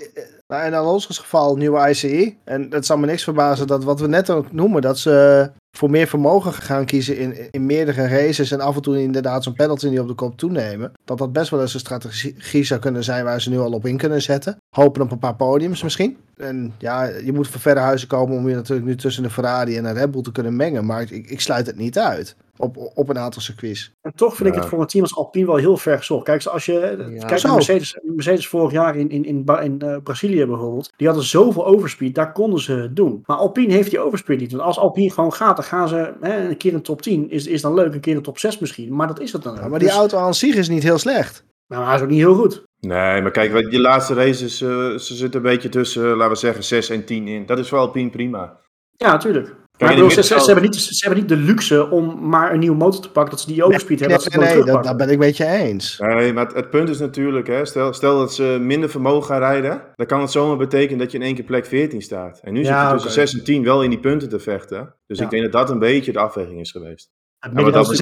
[0.47, 2.35] Nou, in Alonso's geval nieuwe ICE.
[2.43, 5.89] En het zal me niks verbazen dat wat we net ook noemen, dat ze voor
[5.89, 9.89] meer vermogen gaan kiezen in, in meerdere races en af en toe inderdaad zo'n penalty
[9.89, 10.91] die op de kop toenemen.
[11.05, 13.85] Dat dat best wel eens een strategie zou kunnen zijn waar ze nu al op
[13.85, 14.57] in kunnen zetten.
[14.75, 16.17] Hopen op een paar podiums misschien.
[16.37, 19.77] En ja, je moet van verre huizen komen om je natuurlijk nu tussen de Ferrari
[19.77, 20.85] en de Red Bull te kunnen mengen.
[20.85, 22.35] Maar ik, ik sluit het niet uit.
[22.57, 23.91] Op, op een aantal circuits.
[24.01, 26.23] En toch vind ik het voor een team als Alpine wel heel ver gezocht.
[26.23, 26.95] Kijk, als je
[27.27, 31.25] kijkt naar Mercedes, Mercedes vorig jaar in, in, in, in uh, Brazilië bijvoorbeeld, die hadden
[31.25, 33.23] zoveel overspeed, daar konden ze het doen.
[33.25, 34.51] Maar Alpine heeft die overspeed niet.
[34.51, 37.47] Want als Alpine gewoon gaat, dan gaan ze hè, een keer in top 10, is,
[37.47, 39.69] is dan leuk, een keer in top 6 misschien, maar dat is het dan ook.
[39.69, 41.45] maar die dus- auto aan zich is niet heel slecht.
[41.67, 42.63] Nou, hij is ook niet heel goed.
[42.79, 46.63] Nee, maar kijk, die laatste races, uh, ze zitten een beetje tussen, laten we zeggen,
[46.63, 47.45] 6 en 10 in.
[47.45, 48.59] Dat is voor Alpine prima.
[48.97, 49.55] Ja, natuurlijk.
[49.77, 52.75] Maar bedoel, ze, ze, hebben niet, ze hebben niet de luxe om maar een nieuwe
[52.75, 54.19] motor te pakken, dat ze die overspeed hebben.
[54.19, 55.97] Nee, nee, nee dat, dat, ben ik een beetje eens.
[55.99, 59.81] Nee, maar het, punt is natuurlijk, hè, stel, stel dat ze minder vermogen gaan rijden,
[59.95, 62.39] dan kan het zomaar betekenen dat je in één keer plek 14 staat.
[62.43, 64.95] En nu zit je tussen 6 en 10 wel in die punten te vechten.
[65.07, 67.09] Dus ik denk dat dat een beetje de afweging is geweest.
[67.53, 67.99] Ja, dat is,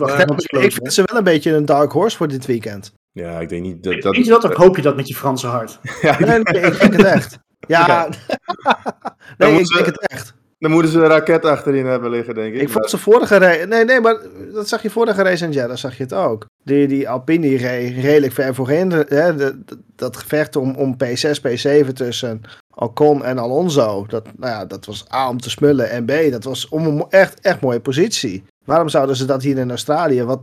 [0.50, 2.94] ik vind ze wel een beetje een dark horse voor dit weekend.
[3.12, 4.02] Ja, ik denk niet dat...
[4.02, 5.80] dat Weet je dat of hoop je dat met je Franse hart?
[6.02, 7.40] ja, nee, nee, ik denk het echt.
[7.68, 8.10] Ja,
[9.38, 10.34] nee, ik denk het echt.
[10.64, 12.62] Dan moeten ze een raket achterin hebben liggen, denk ik.
[12.62, 13.66] Ik vond ze vorige race...
[13.66, 14.18] Nee, nee, maar
[14.54, 16.46] dat zag je vorige race in Jeddah, zag je het ook.
[16.64, 18.92] Die, die Alpine die reed redelijk ver voorin.
[18.92, 19.60] Hè, de,
[19.96, 24.06] dat gevecht om, om P6, P7 tussen Alcon en Alonso.
[24.08, 27.06] Dat, nou ja, dat was A om te smullen en B, dat was om een
[27.10, 28.44] echt, echt mooie positie.
[28.66, 30.42] Waarom zouden ze dat hier in Australië, wat,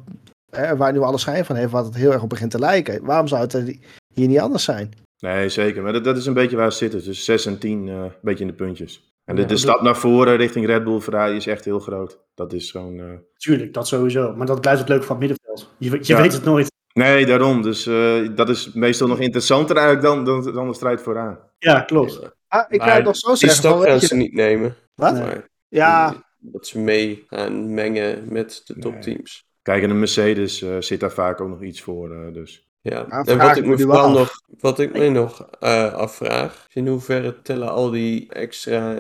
[0.51, 3.05] hè, waar nu alle schijn van heeft, wat het heel erg op begint te lijken.
[3.05, 3.79] Waarom zou het
[4.15, 4.93] hier niet anders zijn?
[5.21, 5.83] Nee, zeker.
[5.83, 7.05] Maar dat, dat is een beetje waar ze zitten.
[7.05, 9.10] Dus 6 en 10, uh, een beetje in de puntjes.
[9.31, 12.21] En de, de stap naar voren richting Red Bull Ferrari is echt heel groot.
[12.35, 12.95] Dat is gewoon...
[12.95, 13.13] Uh...
[13.37, 14.35] Tuurlijk, dat sowieso.
[14.37, 15.75] Maar dat blijft het leuk van het middenveld.
[15.79, 16.73] Je, je weet het nooit.
[16.93, 17.63] Nee, daarom.
[17.63, 21.39] Dus uh, dat is meestal nog interessanter eigenlijk dan, dan, dan de strijd vooraan.
[21.59, 22.21] Ja, klopt.
[22.49, 23.63] Ah, ik kan het nog zo zeggen.
[23.63, 24.77] Die stap gaan ze niet nemen.
[24.95, 25.13] Wat?
[25.13, 26.15] Maar ja.
[26.39, 29.45] Dat ze mee gaan mengen met de topteams.
[29.63, 32.11] Kijk, en de Mercedes uh, zit daar vaak ook nog iets voor.
[32.11, 32.70] Uh, dus.
[32.83, 37.43] Ja, en wat ik me vooral nog, wat ik me nog uh, afvraag, in hoeverre
[37.43, 38.95] tellen al die extra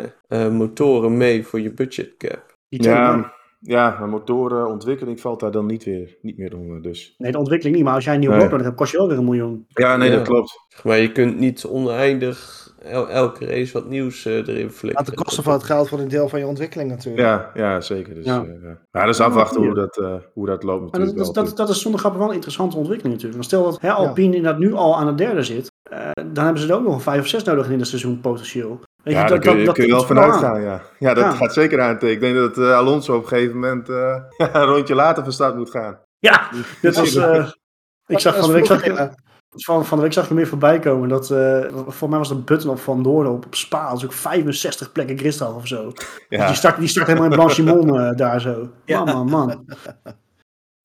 [0.51, 2.59] motoren mee voor je budgetcap?
[2.69, 6.83] Ja, ja, maar motorenontwikkeling valt daar dan niet, weer, niet meer onder.
[6.83, 7.15] Dus.
[7.19, 8.45] Nee, de ontwikkeling niet, maar als jij een nieuwe nee.
[8.45, 9.65] motor hebt, kost je wel weer een miljoen.
[9.69, 10.59] Ja, nee, dat klopt.
[10.85, 14.99] Maar je kunt niet oneindig elke race wat nieuws uh, erin flikken.
[14.99, 17.27] Aan de kosten van het geld voor een deel van je ontwikkeling natuurlijk.
[17.27, 18.15] Ja, ja zeker.
[18.15, 18.45] Dus, ja.
[18.45, 21.17] Uh, ja, dus afwachten hoe dat, uh, hoe dat loopt natuurlijk.
[21.17, 23.43] Dat, dat, dat, dat, is zonder grap wel een interessante ontwikkeling natuurlijk.
[23.43, 25.73] Want stel dat hè, Alpine inderdaad nu al aan het derde zit,
[26.15, 28.81] dan hebben ze er ook nog een vijf of zes nodig in het seizoen potentieel.
[29.03, 30.83] Weet ja, daar kun je, kun je wel vanuit gaan, ja.
[30.99, 32.01] Ja, dat gaat zeker aan.
[32.01, 33.89] Ik denk dat Alonso op een gegeven moment
[34.39, 35.99] een rondje later van start moet gaan.
[36.19, 37.17] Ja, dit was...
[38.07, 39.13] ik zag van de week...
[39.57, 41.09] Van, van de week zag ik hem weer voorbij komen.
[41.09, 43.89] Dat, uh, voor mij was de button op Van Doorn op, op Spa.
[43.89, 45.93] Dat is ook 65 plekken kristal of zo.
[46.29, 46.47] Ja.
[46.47, 48.69] Die, start, die start helemaal in Blanchimon uh, daar zo.
[48.87, 49.65] Man, man, man.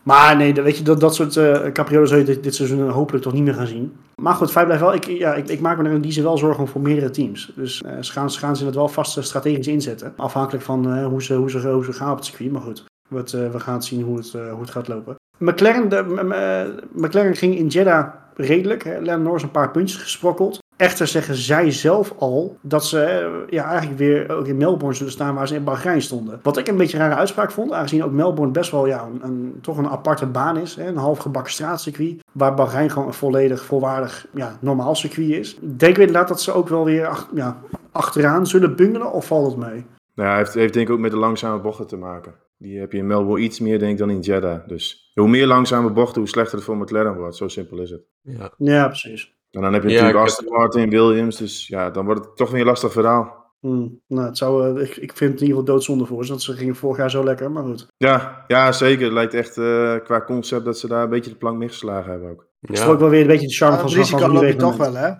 [0.04, 3.24] Maar nee, weet je, dat, dat soort uh, capriolen zul je dit, dit, seizoen hopelijk
[3.24, 3.96] toch niet meer gaan zien.
[4.22, 6.24] Maar goed, feit blijft wel, ik, ja, ik, ik maak me er in die zin
[6.24, 7.52] wel zorgen voor meerdere teams.
[7.56, 10.14] Dus uh, ze, gaan, ze gaan ze het wel vast strategisch inzetten.
[10.18, 12.52] Afhankelijk van uh, hoe, ze, hoe, ze, hoe ze gaan op het circuit.
[12.52, 15.16] Maar goed, wat, we gaan zien hoe het, hoe het gaat lopen.
[15.38, 18.84] McLaren, de, McLaren ging in Jeddah redelijk.
[18.84, 20.64] Lennon Norris een paar puntjes gesprokkeld.
[20.78, 25.36] Echter zeggen zij zelf al dat ze ja, eigenlijk weer ook in Melbourne zullen staan
[25.36, 26.40] waar ze in Bahrein stonden.
[26.44, 29.58] Wat ik een beetje een rare uitspraak vond, aangezien ook Melbourne best wel ja, een,
[29.62, 30.76] toch een aparte baan is.
[30.76, 35.58] Hè, een halfgebakken straatcircuit, waar Bahrein gewoon een volledig volwaardig ja, normaal circuit is.
[35.62, 37.58] Denk je inderdaad dat ze ook wel weer ja,
[37.92, 39.86] achteraan zullen bungelen of valt het mee?
[40.16, 42.36] Nou, hij heeft, heeft denk ik ook met de langzame bochten te maken.
[42.58, 44.68] Die heb je in Melbourne iets meer denk ik dan in Jeddah.
[44.68, 47.36] Dus hoe meer langzame bochten, hoe slechter het voor McLaren wordt.
[47.36, 48.04] Zo simpel is het.
[48.22, 49.34] Ja, ja precies.
[49.52, 51.38] En dan heb je natuurlijk Aston Martin, Williams.
[51.38, 53.44] Dus ja, dan wordt het toch weer een lastig verhaal.
[53.60, 54.02] Hmm.
[54.08, 56.42] Nou, het zou, uh, ik, ik vind het in ieder geval doodzonde voor ze, want
[56.42, 57.88] ze gingen vorig jaar zo lekker, maar goed.
[57.98, 59.04] Ja, ja zeker.
[59.04, 62.30] Het lijkt echt uh, qua concept dat ze daar een beetje de plank misgeslagen hebben
[62.30, 62.48] ook.
[62.60, 62.68] Ja.
[62.68, 64.78] Het is ook wel weer een beetje de charme van zo'n risico loop je toch
[64.78, 65.12] wel, hè?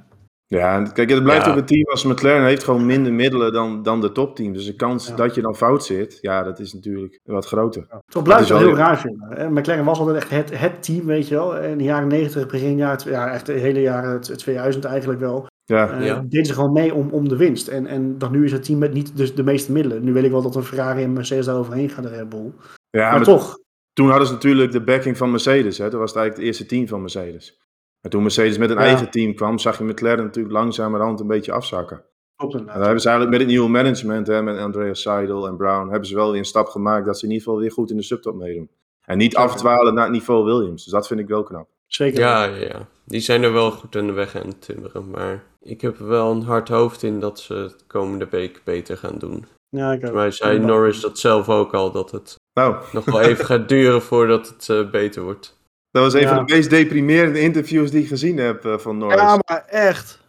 [0.48, 4.02] Ja, kijk, het blijft ook een team als McLaren heeft gewoon minder middelen dan, dan
[4.02, 4.54] de topteam.
[4.54, 7.86] Dus de kans dat je dan fout zit, ja, dat is natuurlijk wat groter.
[7.90, 8.02] Ja.
[8.06, 9.54] Toch blijft het wel heel raar vinden.
[9.54, 11.58] McLaren was altijd echt het, het team, weet je wel.
[11.58, 15.48] In de jaren 90, begin jaar, ja, echt de hele jaren 2000 eigenlijk wel.
[15.66, 16.00] Ja.
[16.02, 17.68] Uh, deden ze gewoon mee om, om de winst.
[17.68, 20.04] En, en dan nu is het team met niet de, de meeste middelen.
[20.04, 22.52] Nu weet ik wel dat een Ferrari en Mercedes daar overheen gaan, de Red Bull.
[22.90, 23.58] Ja, maar, maar toch.
[23.94, 25.78] Toen hadden ze natuurlijk de backing van Mercedes.
[25.78, 25.90] Hè.
[25.90, 27.65] Dat was het eigenlijk het eerste team van Mercedes.
[28.06, 31.52] En toen Mercedes met een eigen team kwam, zag je McLaren natuurlijk langzamerhand een beetje
[31.52, 32.04] afzakken.
[32.36, 35.58] Klopt En daar hebben ze eigenlijk met het nieuwe management, hè, met Andreas Seidel en
[35.58, 37.90] Brown, hebben ze wel weer een stap gemaakt dat ze in ieder geval weer goed
[37.90, 38.70] in de subtop meedoen.
[39.06, 40.84] En niet afdwalen naar het niveau Williams.
[40.84, 41.68] Dus dat vind ik wel knap.
[41.88, 42.20] Zeker.
[42.20, 45.10] Ja, ja, die zijn er wel goed aan de weg aan het timmeren.
[45.10, 48.98] Maar ik heb er wel een hard hoofd in dat ze het komende week beter
[48.98, 49.46] gaan doen.
[49.70, 50.14] Ja, ik ook.
[50.14, 52.76] Maar zei Norris dat zelf ook al, dat het nou.
[52.92, 55.58] nog wel even gaat duren voordat het uh, beter wordt.
[55.96, 59.20] Dat was een van de meest deprimerende interviews die ik gezien heb uh, van Norris.
[59.20, 60.20] Ja, maar echt.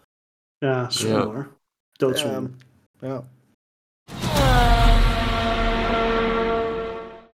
[0.58, 1.24] Ja, zonde ja.
[1.24, 1.48] hoor.
[1.92, 2.50] Doodzonde.
[2.98, 3.24] ja.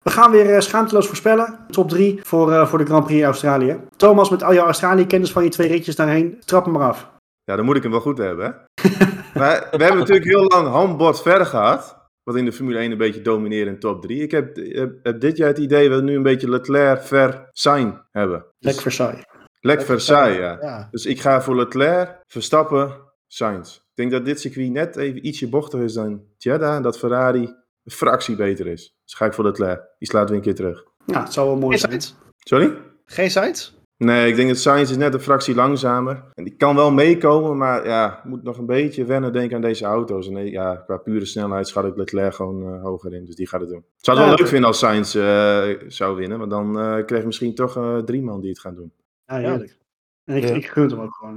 [0.03, 1.59] We gaan weer schaamteloos voorspellen.
[1.71, 3.81] Top 3 voor, voor de Grand Prix Australië.
[3.97, 7.11] Thomas, met al jouw Australië-kennis van je twee ritjes daarheen, trap hem maar af.
[7.45, 8.89] Ja, dan moet ik hem wel goed hebben, hè?
[9.41, 11.96] maar we hebben natuurlijk heel lang handbord verder gehad.
[12.27, 14.23] Wat in de Formule 1 een beetje domineert in top 3.
[14.23, 14.57] Ik heb,
[15.03, 18.47] heb, dit jaar het idee dat we nu een beetje Leclerc Versailles hebben.
[18.59, 19.25] Dus, Lec Versailles.
[19.61, 20.59] Lec Versailles, ja.
[20.61, 20.89] ja.
[20.91, 22.91] Dus ik ga voor Leclerc, Verstappen,
[23.27, 23.77] Sainz.
[23.77, 26.77] Ik denk dat dit circuit net even ietsje bochtiger is dan Jeddah.
[26.77, 27.43] En dat Ferrari
[27.85, 28.97] een fractie beter is.
[29.05, 29.81] Dus ga ik voor Leclerc.
[29.99, 30.85] Die slaat weer een keer terug.
[31.05, 32.01] Ja, het zou wel mooi zijn.
[32.39, 32.73] Sorry?
[33.05, 33.73] Geen Sainz?
[33.99, 36.25] Nee, ik denk dat Sainz is net een fractie langzamer.
[36.35, 39.85] En die kan wel meekomen, maar ja, moet nog een beetje wennen denken aan deze
[39.85, 40.29] auto's.
[40.29, 43.25] En ja, qua pure snelheid schat ik Leclerc gewoon uh, hoger in.
[43.25, 43.79] Dus die gaat het doen.
[43.79, 46.39] Ik zou het wel leuk vinden als Sainz uh, zou winnen.
[46.39, 48.93] Maar dan uh, krijg je misschien toch drie man die het gaan doen.
[49.25, 49.79] Ja, heerlijk.
[50.25, 50.55] En ik, ja.
[50.55, 51.37] ik gun hem ook gewoon.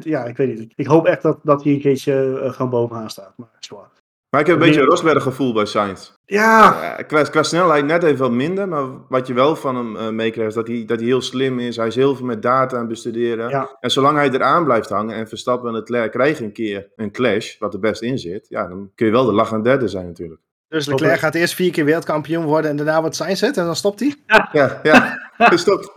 [0.00, 0.72] Ja, ik weet niet.
[0.76, 3.32] Ik hoop echt dat, dat hij een keertje gewoon bovenaan staat.
[3.36, 3.90] Maar zwaar.
[4.36, 6.12] Maar ik heb een beetje een Rosberg gevoel bij Sainz.
[6.24, 6.96] Ja.
[7.06, 8.68] qua, qua, snelheid net even wat minder.
[8.68, 11.58] Maar wat je wel van hem uh, meekrijgt, is dat hij, dat hij heel slim
[11.58, 11.76] is.
[11.76, 13.48] Hij is heel veel met data aan het bestuderen.
[13.48, 13.76] Ja.
[13.80, 17.58] En zolang hij eraan blijft hangen en Verstappen en Leclerc krijgen een keer een clash,
[17.58, 18.46] wat er best in zit.
[18.48, 20.40] Ja, dan kun je wel de lach aan derde zijn natuurlijk.
[20.68, 23.76] Dus Leclerc gaat eerst vier keer wereldkampioen worden en daarna wat Sainz zit en dan
[23.76, 24.14] stopt hij?
[24.52, 25.92] Ja, ja, hij stopt.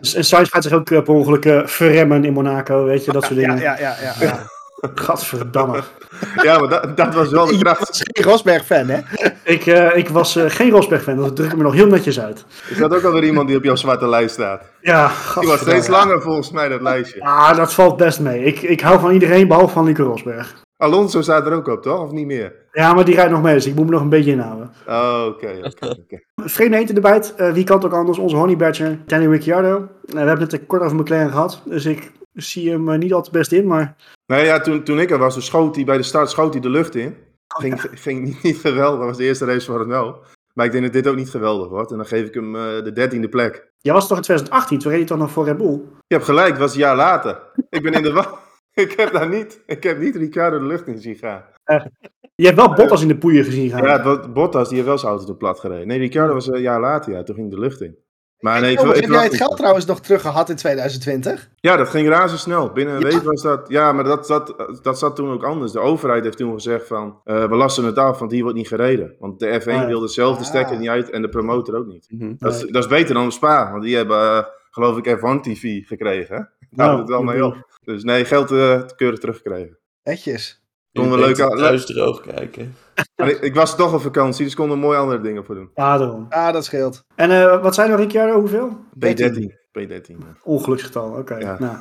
[0.00, 3.12] Dus, en Sainz gaat zich ook uh, per ongeluk uh, verremmen in Monaco, weet je,
[3.12, 3.58] dat soort dingen.
[3.58, 4.14] Ja, ja, ja.
[4.20, 4.46] ja.
[5.04, 5.82] Gadverdamme.
[6.42, 7.78] Ja, maar dat, dat was wel de kracht.
[7.78, 9.00] Je was geen Rosberg-fan, hè?
[9.44, 12.44] Ik, uh, ik was uh, geen Rosberg-fan, dat druk ik me nog heel netjes uit.
[12.68, 14.62] Is dat ook alweer iemand die op jouw zwarte lijst staat?
[14.80, 15.10] Ja,
[15.40, 17.20] Die was steeds langer volgens mij, dat lijstje.
[17.20, 18.44] Ah, dat valt best mee.
[18.44, 20.62] Ik, ik hou van iedereen, behalve van Nico Rosberg.
[20.76, 22.00] Alonso staat er ook op, toch?
[22.00, 22.52] Of niet meer?
[22.72, 24.70] Ja, maar die rijdt nog mee, dus ik moet me nog een beetje inhouden.
[24.88, 27.22] Oh, oké, oké, Vreemde eentje erbij.
[27.36, 28.18] Uh, wie kan het ook anders?
[28.18, 29.88] Onze honey badger, Danny Ricciardo.
[30.00, 33.66] we hebben het kort over McLaren gehad, dus ik zie hem niet altijd best in,
[33.66, 33.96] maar...
[34.32, 36.70] Nee, ja, toen, toen ik er was, schoot hij bij de start schoot hij de
[36.70, 37.16] lucht in.
[37.54, 38.98] Oh, ging, ging niet, niet geweldig.
[38.98, 40.22] Dat was de eerste race voor hem wel.
[40.54, 41.90] Maar ik denk dat dit ook niet geweldig wordt.
[41.90, 43.70] En dan geef ik hem uh, de dertiende plek.
[43.78, 44.78] Jij was toch in 2018?
[44.78, 45.80] Toen reed hij toch nog voor Red Bull?
[46.06, 47.42] Je hebt gelijk, het was een jaar later.
[47.70, 48.24] ik ben in de
[48.84, 51.44] Ik heb daar niet, ik heb niet Ricardo de lucht in zien gaan.
[51.66, 51.84] Uh,
[52.34, 53.82] je hebt wel Bottas in de poeien gezien gaan.
[53.82, 55.86] Ja, Bottas die heeft wel zijn auto te plat gereden.
[55.86, 57.22] Nee, Ricardo was een jaar later, ja.
[57.22, 57.98] Toen ging de lucht in.
[58.38, 61.50] Maar nee, ik, ik, heb jij het geld trouwens nog terug gehad in 2020?
[61.56, 62.72] Ja, dat ging razendsnel.
[62.72, 63.08] Binnen een ja.
[63.08, 63.68] week was dat...
[63.68, 65.72] Ja, maar dat, dat, dat zat toen ook anders.
[65.72, 67.20] De overheid heeft toen gezegd van...
[67.24, 69.14] Uh, we lassen het af, want hier wordt niet gereden.
[69.18, 72.06] Want de F1 ah, wilde zelf de stekker niet uit en de promotor ook niet.
[72.08, 72.34] Mm -hmm.
[72.38, 75.86] dat, is, dat, is beter dan Spa, want die hebben, uh, geloof ik, F1 TV
[75.86, 76.52] gekregen.
[76.70, 77.78] Daar nou, het wel mee op.
[77.84, 79.78] Dus nee, geld uh, keurig teruggekregen.
[80.02, 80.62] Netjes.
[80.92, 82.74] Konden we leuk thuis droog kijken.
[83.16, 85.70] ik, ik, was toch op vakantie, dus konden er mooie andere dingen voor doen.
[85.74, 86.26] Ja, daarom.
[86.28, 87.04] Ah, dat scheelt.
[87.14, 88.38] En uh, wat zijn er, Ricciardo?
[88.38, 88.76] Hoeveel?
[89.06, 89.58] P13.
[89.78, 90.16] P13.
[90.42, 91.18] Ongeluksgetal, oké.
[91.18, 91.40] Okay.
[91.40, 91.56] Ja.
[91.58, 91.76] Nou.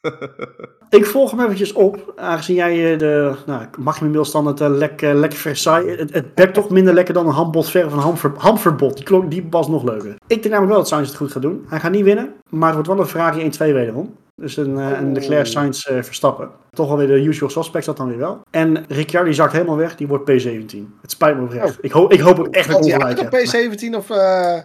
[0.98, 5.32] ik volg hem eventjes op, aangezien jij de nou, maximum standaard uh, lek, uh, lek
[5.32, 5.98] Versailles.
[5.98, 8.96] Het, het bekt toch minder lekker dan een of een hamver, hamverbod.
[8.96, 10.10] Die, klonk, die was nog leuker.
[10.10, 11.64] Ik denk namelijk wel dat Sainz het goed gaat doen.
[11.68, 14.16] Hij gaat niet winnen, maar het wordt wel een Ferrari 1-2 wederom.
[14.34, 16.50] Dus een, uh, een Leclerc Sainz uh, Verstappen.
[16.70, 18.40] Toch alweer de usual suspects dat dan weer wel.
[18.50, 20.76] En Ricciardo die zakt helemaal weg, die wordt P17.
[21.02, 21.70] Het spijt me oprecht.
[21.70, 21.78] Oh.
[21.80, 23.32] Ik, ho ik hoop ook echt dat ik ongelijk heb.
[23.32, 24.16] P17 of uh,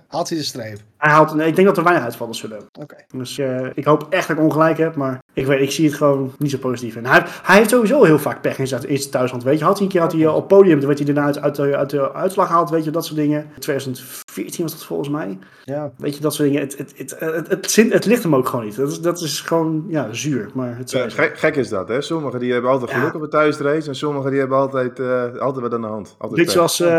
[0.07, 0.79] haalt hij de streep?
[0.97, 2.57] Hij haalt, nee, ik denk dat er weinig uitvallers zullen.
[2.57, 2.81] Oké.
[2.81, 3.05] Okay.
[3.11, 3.41] Dus
[3.73, 6.51] ik hoop echt dat ik ongelijk heb, maar ik, weet, ik zie het gewoon niet
[6.51, 7.05] zo positief in.
[7.05, 9.43] Hij, hij heeft sowieso heel vaak pech in zijn eerste thuisland.
[9.43, 11.41] Weet je, had hij een keer had hij op podium, toen werd hij daarna uit,
[11.41, 13.45] uit, de, uit de uitslag gehaald, weet je, dat soort dingen.
[13.59, 15.37] 2014 was dat volgens mij.
[15.63, 15.91] Ja.
[15.97, 16.63] Weet je, dat soort dingen.
[16.63, 18.75] Het, het, het, het, het, het, het ligt hem ook gewoon niet.
[18.75, 20.49] Dat is, dat is gewoon, ja, zuur.
[20.53, 22.01] Maar het ja, gek, gek, is dat, hè?
[22.01, 23.15] Sommigen die hebben altijd geluk ja.
[23.15, 26.15] op een thuisrace en sommigen die hebben altijd, uh, altijd wat aan de hand.
[26.17, 26.91] Altijd Dit zoals uh, uh,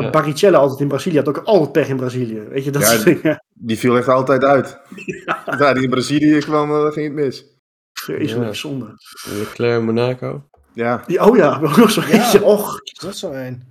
[0.00, 0.10] ja.
[0.10, 2.42] Barrichello altijd in Brazilië had ook altijd pech in Brazilië.
[2.50, 3.37] Weet je, dat ja, soort dingen.
[3.54, 4.80] Die viel echt altijd uit.
[5.24, 7.44] Ja, ja die in Brazilië kwam, uh, ging het mis.
[7.92, 8.94] Vreselijk zonde.
[9.38, 10.48] Leclerc Monaco.
[10.72, 11.02] Ja.
[11.06, 12.42] Die, oh ja, nog zo eentje.
[12.42, 12.80] Och.
[13.00, 13.62] Dat is zo een.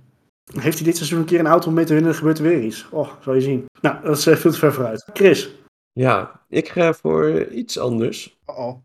[0.60, 2.44] Heeft hij dit seizoen een keer een auto om mee te winnen, dan gebeurt er
[2.44, 2.86] weer iets.
[2.90, 3.66] Oh, zal je zien.
[3.80, 5.04] Nou, dat is veel te ver vooruit.
[5.12, 5.50] Chris.
[5.92, 8.38] Ja, ik ga voor iets anders.
[8.50, 8.76] Uh oh.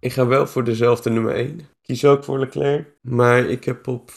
[0.00, 1.60] Ik ga wel voor dezelfde nummer 1.
[1.82, 2.86] Kies ook voor Leclerc.
[3.00, 4.10] Maar ik heb op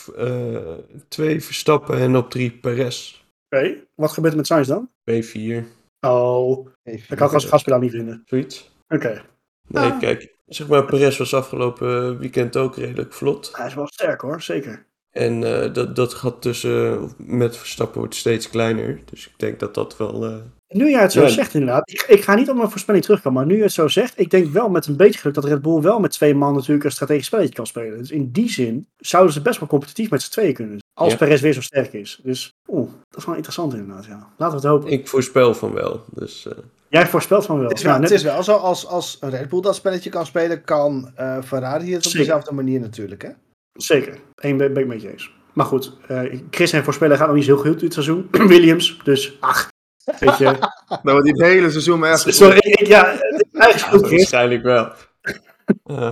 [1.08, 3.24] 2 uh, Verstappen en op 3 Perez.
[3.46, 3.88] Oké, okay.
[3.96, 4.90] wat gebeurt er met Sainz dan?
[5.12, 5.79] P4.
[6.02, 6.74] Oh, P4.
[6.84, 8.22] ik kan Gaspedaal niet vinden.
[8.26, 8.72] Zoiets.
[8.88, 8.96] Oké.
[8.96, 9.22] Okay.
[9.68, 10.00] Nee, ah.
[10.00, 13.58] kijk, zeg maar, Perez was afgelopen weekend ook redelijk vlot.
[13.58, 14.88] Hij is wel sterk hoor, zeker.
[15.12, 19.00] En uh, dat, dat gat tussen met Verstappen wordt steeds kleiner.
[19.06, 20.26] Dus ik denk dat dat wel.
[20.26, 20.36] Uh...
[20.68, 21.28] Nu jij het zo ja.
[21.28, 21.92] zegt, inderdaad.
[21.92, 23.40] Ik, ik, ga niet op mijn voorspelling terugkomen.
[23.40, 25.62] Maar nu je het zo zegt, ik denk wel met een beetje geluk dat Red
[25.62, 27.98] Bull wel met twee man natuurlijk een strategisch spelletje kan spelen.
[27.98, 30.78] Dus in die zin zouden ze best wel competitief met z'n tweeën kunnen.
[30.94, 31.18] Als ja.
[31.18, 32.20] Perez weer zo sterk is.
[32.24, 34.06] Dus oeh, dat is wel interessant inderdaad.
[34.06, 34.28] Ja.
[34.38, 34.92] Laten we het hopen.
[34.92, 36.04] Ik voorspel van wel.
[36.14, 36.54] Dus, uh...
[36.90, 37.70] Jij voorspelt van wel.
[37.70, 38.10] Het is wel, ja, net...
[38.10, 41.94] het is wel zo, als, als Red Bull dat spelletje kan spelen, kan uh, Ferrari
[41.94, 42.20] het op Zeker.
[42.20, 43.22] dezelfde manier natuurlijk.
[43.22, 43.30] Hè?
[43.74, 45.32] Zeker, Eén ben ik met je eens.
[45.54, 48.28] Maar goed, uh, Chris en voorspellen gaat nog niet zo heel goed dit seizoen.
[48.48, 49.72] Williams, dus ach,
[50.20, 50.46] weet je.
[51.04, 53.06] Dan wordt die het hele seizoen maar Sorry, ik, ja,
[53.54, 54.92] eigenlijk ja, Waarschijnlijk wel.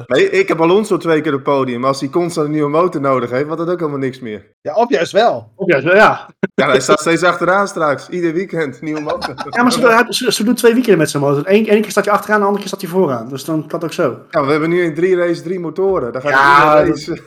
[0.07, 1.79] Nee, ik heb Alonso twee keer op het podium.
[1.79, 4.51] Maar als hij constant een nieuwe motor nodig heeft, wordt dat ook helemaal niks meer.
[4.61, 5.51] Ja, op juist wel.
[5.55, 6.29] Op juist wel, ja.
[6.55, 8.09] Ja, hij staat steeds achteraan straks.
[8.09, 9.33] Ieder weekend, nieuwe motor.
[9.49, 11.43] Ja, maar ze, ze, ze doet twee weekenden met zijn motor.
[11.45, 13.29] Eén, één keer staat hij achteraan, de andere keer staat hij vooraan.
[13.29, 14.19] Dus dan kan het ook zo.
[14.29, 16.13] Ja, we hebben nu in drie races drie motoren.
[16.13, 17.21] Dan gaat ja, race...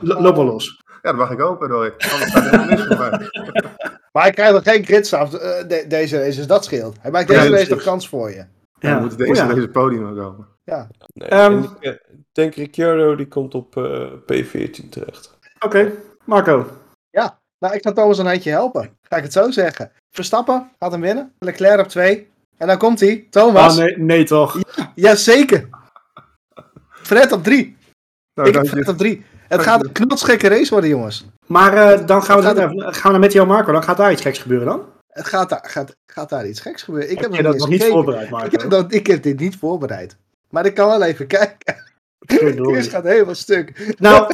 [0.00, 0.82] loop wel los.
[0.86, 1.92] Ja, dat mag ik hopen, Roy.
[2.12, 3.28] Anders gaat voor mij.
[4.12, 6.96] Maar hij krijgt nog geen gridstraf uh, de, deze race, dus dat scheelt.
[7.00, 8.36] Hij maakt deze race nog kans voor je.
[8.36, 8.46] Ja,
[8.78, 8.94] ja.
[8.94, 9.54] we moeten deze, oh, ja.
[9.54, 10.46] deze podium komen.
[10.68, 10.88] Ja.
[11.14, 12.00] Nee, um, ik
[12.32, 15.38] denk Ricciardo die komt op uh, P14 terecht.
[15.54, 15.92] Oké, okay.
[16.24, 16.66] Marco.
[17.10, 18.96] Ja, nou ik ga Thomas een handje helpen.
[19.02, 19.92] Ga ik het zo zeggen.
[20.10, 21.32] Verstappen gaat hem winnen.
[21.38, 22.28] Leclerc op 2.
[22.56, 23.26] En dan komt hij.
[23.30, 23.78] Thomas.
[23.78, 24.60] Oh, nee, nee toch?
[24.76, 25.68] Ja, jazeker.
[26.90, 27.76] Fred op 3.
[28.34, 29.24] Nou, ik heb Fred op 3.
[29.48, 31.26] Het gaat een knotsgekke race worden, jongens.
[31.46, 33.72] Maar uh, dan gaan we, dan, gaan we met jou, Marco.
[33.72, 34.82] Dan gaat daar iets geks gebeuren dan?
[35.08, 37.10] Het gaat daar, gaat, gaat daar iets geks gebeuren.
[37.10, 38.46] Ik heb, heb dat nog niet voorbereid, Marco?
[38.46, 40.16] Ik heb, dat, ik heb dit niet voorbereid.
[40.50, 41.86] Maar ik kan wel even kijken.
[42.26, 43.94] Chris gaat helemaal stuk.
[43.98, 44.32] Nou,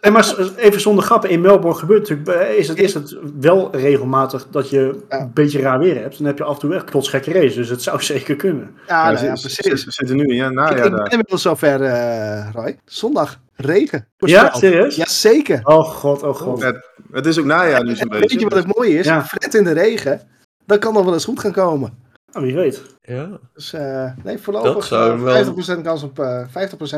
[0.00, 4.46] en maar even zonder grappen, in Melbourne gebeurt natuurlijk, is het, is het wel regelmatig
[4.50, 5.20] dat je ja.
[5.20, 6.18] een beetje raar weer hebt.
[6.18, 8.70] Dan heb je af en toe echt klotsgekke race, dus het zou zeker kunnen.
[8.86, 9.84] Ja, ja, nou ja precies.
[9.84, 12.78] We zitten nu in ja, najaar Ik, ik ben inmiddels zover, uh, Roy.
[12.84, 14.06] Zondag, regen.
[14.16, 14.96] Ja, serieus?
[14.96, 15.60] Jazeker.
[15.62, 16.62] Oh god, oh god.
[16.62, 18.28] Het, het is ook najaar nu zo'n beetje.
[18.28, 19.06] Weet je wat het mooie is?
[19.06, 19.24] Ja.
[19.24, 20.20] Fred in de regen,
[20.66, 22.08] dan kan nog wel eens goed gaan komen.
[22.32, 22.82] Oh, wie weet.
[23.02, 23.28] Ja.
[23.54, 25.44] Dus uh, nee, voorlopig uh, wel...
[25.78, 26.46] 50%, kans op, uh,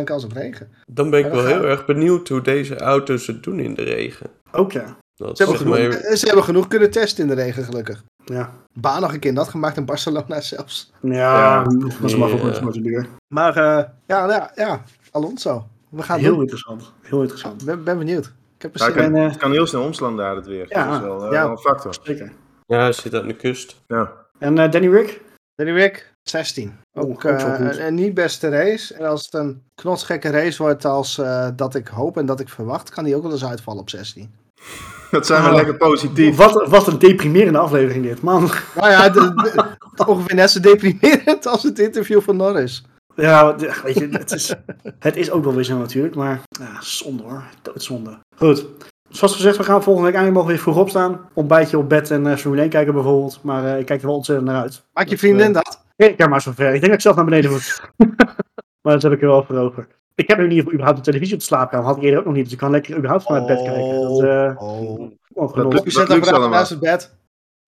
[0.00, 0.68] 50% kans op regen.
[0.86, 4.26] Dan ben ik wel heel erg benieuwd hoe deze auto's het doen in de regen.
[4.52, 4.96] Ook ja.
[5.14, 8.04] Dat ze, hebben genoeg, ze hebben genoeg kunnen testen in de regen, gelukkig.
[8.24, 8.52] Ja.
[8.72, 10.92] Baan nog een keer nat gemaakt in Barcelona zelfs.
[11.00, 15.66] Ja, ja dat is maar ook een Maar uh, ja, ja, ja, Alonso.
[15.88, 16.40] We gaan heel doen.
[16.40, 16.92] interessant.
[17.02, 17.60] Heel interessant.
[17.60, 18.32] Ik ben, ben benieuwd.
[18.56, 20.66] Ik heb ja, het, kan, het kan heel snel omslaan daar het weer.
[20.68, 21.30] Ja, dat is wel, ja.
[21.30, 21.94] wel een factor.
[22.02, 22.32] Zeker.
[22.66, 23.82] Ja, hij zit aan de kust.
[23.86, 24.12] Ja.
[24.42, 25.20] En uh, Danny Rick?
[25.54, 26.72] Danny Rick, 16.
[26.98, 28.94] Ook, uh, een, een, niet beste race.
[28.94, 32.48] En als het een knotsgekke race wordt als uh, dat ik hoop en dat ik
[32.48, 34.30] verwacht, kan die ook wel eens uitvallen op 16.
[35.10, 36.36] Dat zijn we oh, lekker positief.
[36.36, 38.50] Wat, wat een deprimerende aflevering dit, man.
[38.74, 42.84] Nou ja, de, de, ongeveer net zo deprimerend als het interview van Norris.
[43.14, 44.54] Ja, weet je, het is,
[44.98, 48.18] het is ook wel weer zo natuurlijk, maar ja, zonde hoor, doodzonde.
[48.36, 48.66] Goed,
[49.12, 51.28] Zoals gezegd, we gaan volgende week eigenlijk mogen weer vroeg opstaan.
[51.34, 53.42] Ontbijtje op bed en uh, Formule 1 kijken bijvoorbeeld.
[53.42, 54.84] Maar uh, ik kijk er wel ontzettend naar uit.
[54.92, 55.84] Maak je vriendin uh, dat?
[55.96, 56.66] Ik ja, maar zover.
[56.66, 57.80] Ik denk dat ik zelf naar beneden moet.
[58.82, 59.86] maar dat heb ik er wel voor over.
[60.14, 61.86] Ik heb nu niet überhaupt de televisie op de slaapkamer.
[61.86, 62.44] Had ik eerder ook nog niet.
[62.44, 64.00] Dus ik kan lekker überhaupt vanuit bed kijken.
[64.00, 65.00] Dat, oh.
[65.32, 65.84] oh.
[65.84, 67.14] Je zet dan naast het bed.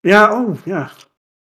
[0.01, 0.91] Ja, oh, ja.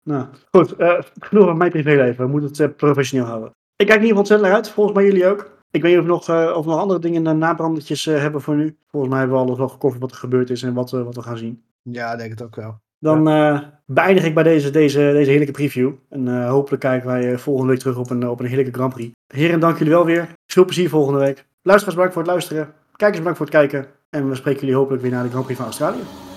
[0.04, 0.74] Nou, goed.
[1.20, 2.26] genoeg van mijn privéleven.
[2.26, 3.50] We moeten het professioneel houden.
[3.76, 4.70] Ik kijk in ieder geval ontzettend naar uit.
[4.70, 5.61] Volgens mij jullie ook.
[5.72, 8.42] Ik weet niet of we nog, uh, of nog andere dingen, uh, nabrandertjes uh, hebben
[8.42, 8.78] voor nu.
[8.90, 11.22] Volgens mij hebben we alles wel gecoverd wat er gebeurd is en wat, wat we
[11.22, 11.62] gaan zien.
[11.82, 12.80] Ja, ik denk het ook wel.
[13.00, 13.82] Dan ja.
[13.86, 15.92] beëindig ik bij deze, deze, deze heerlijke preview.
[16.10, 19.12] En hopelijk kijken wij volgende week terug op een, op een heerlijke Grand Prix.
[19.28, 20.30] Heren, dank jullie wel weer.
[20.46, 21.46] Veel plezier volgende week.
[21.62, 22.74] Luisteraars, bedankt voor het luisteren.
[22.96, 23.88] Kijkers, bedankt voor het kijken.
[24.10, 26.31] En we spreken jullie hopelijk weer naar de Grand Prix van Australië.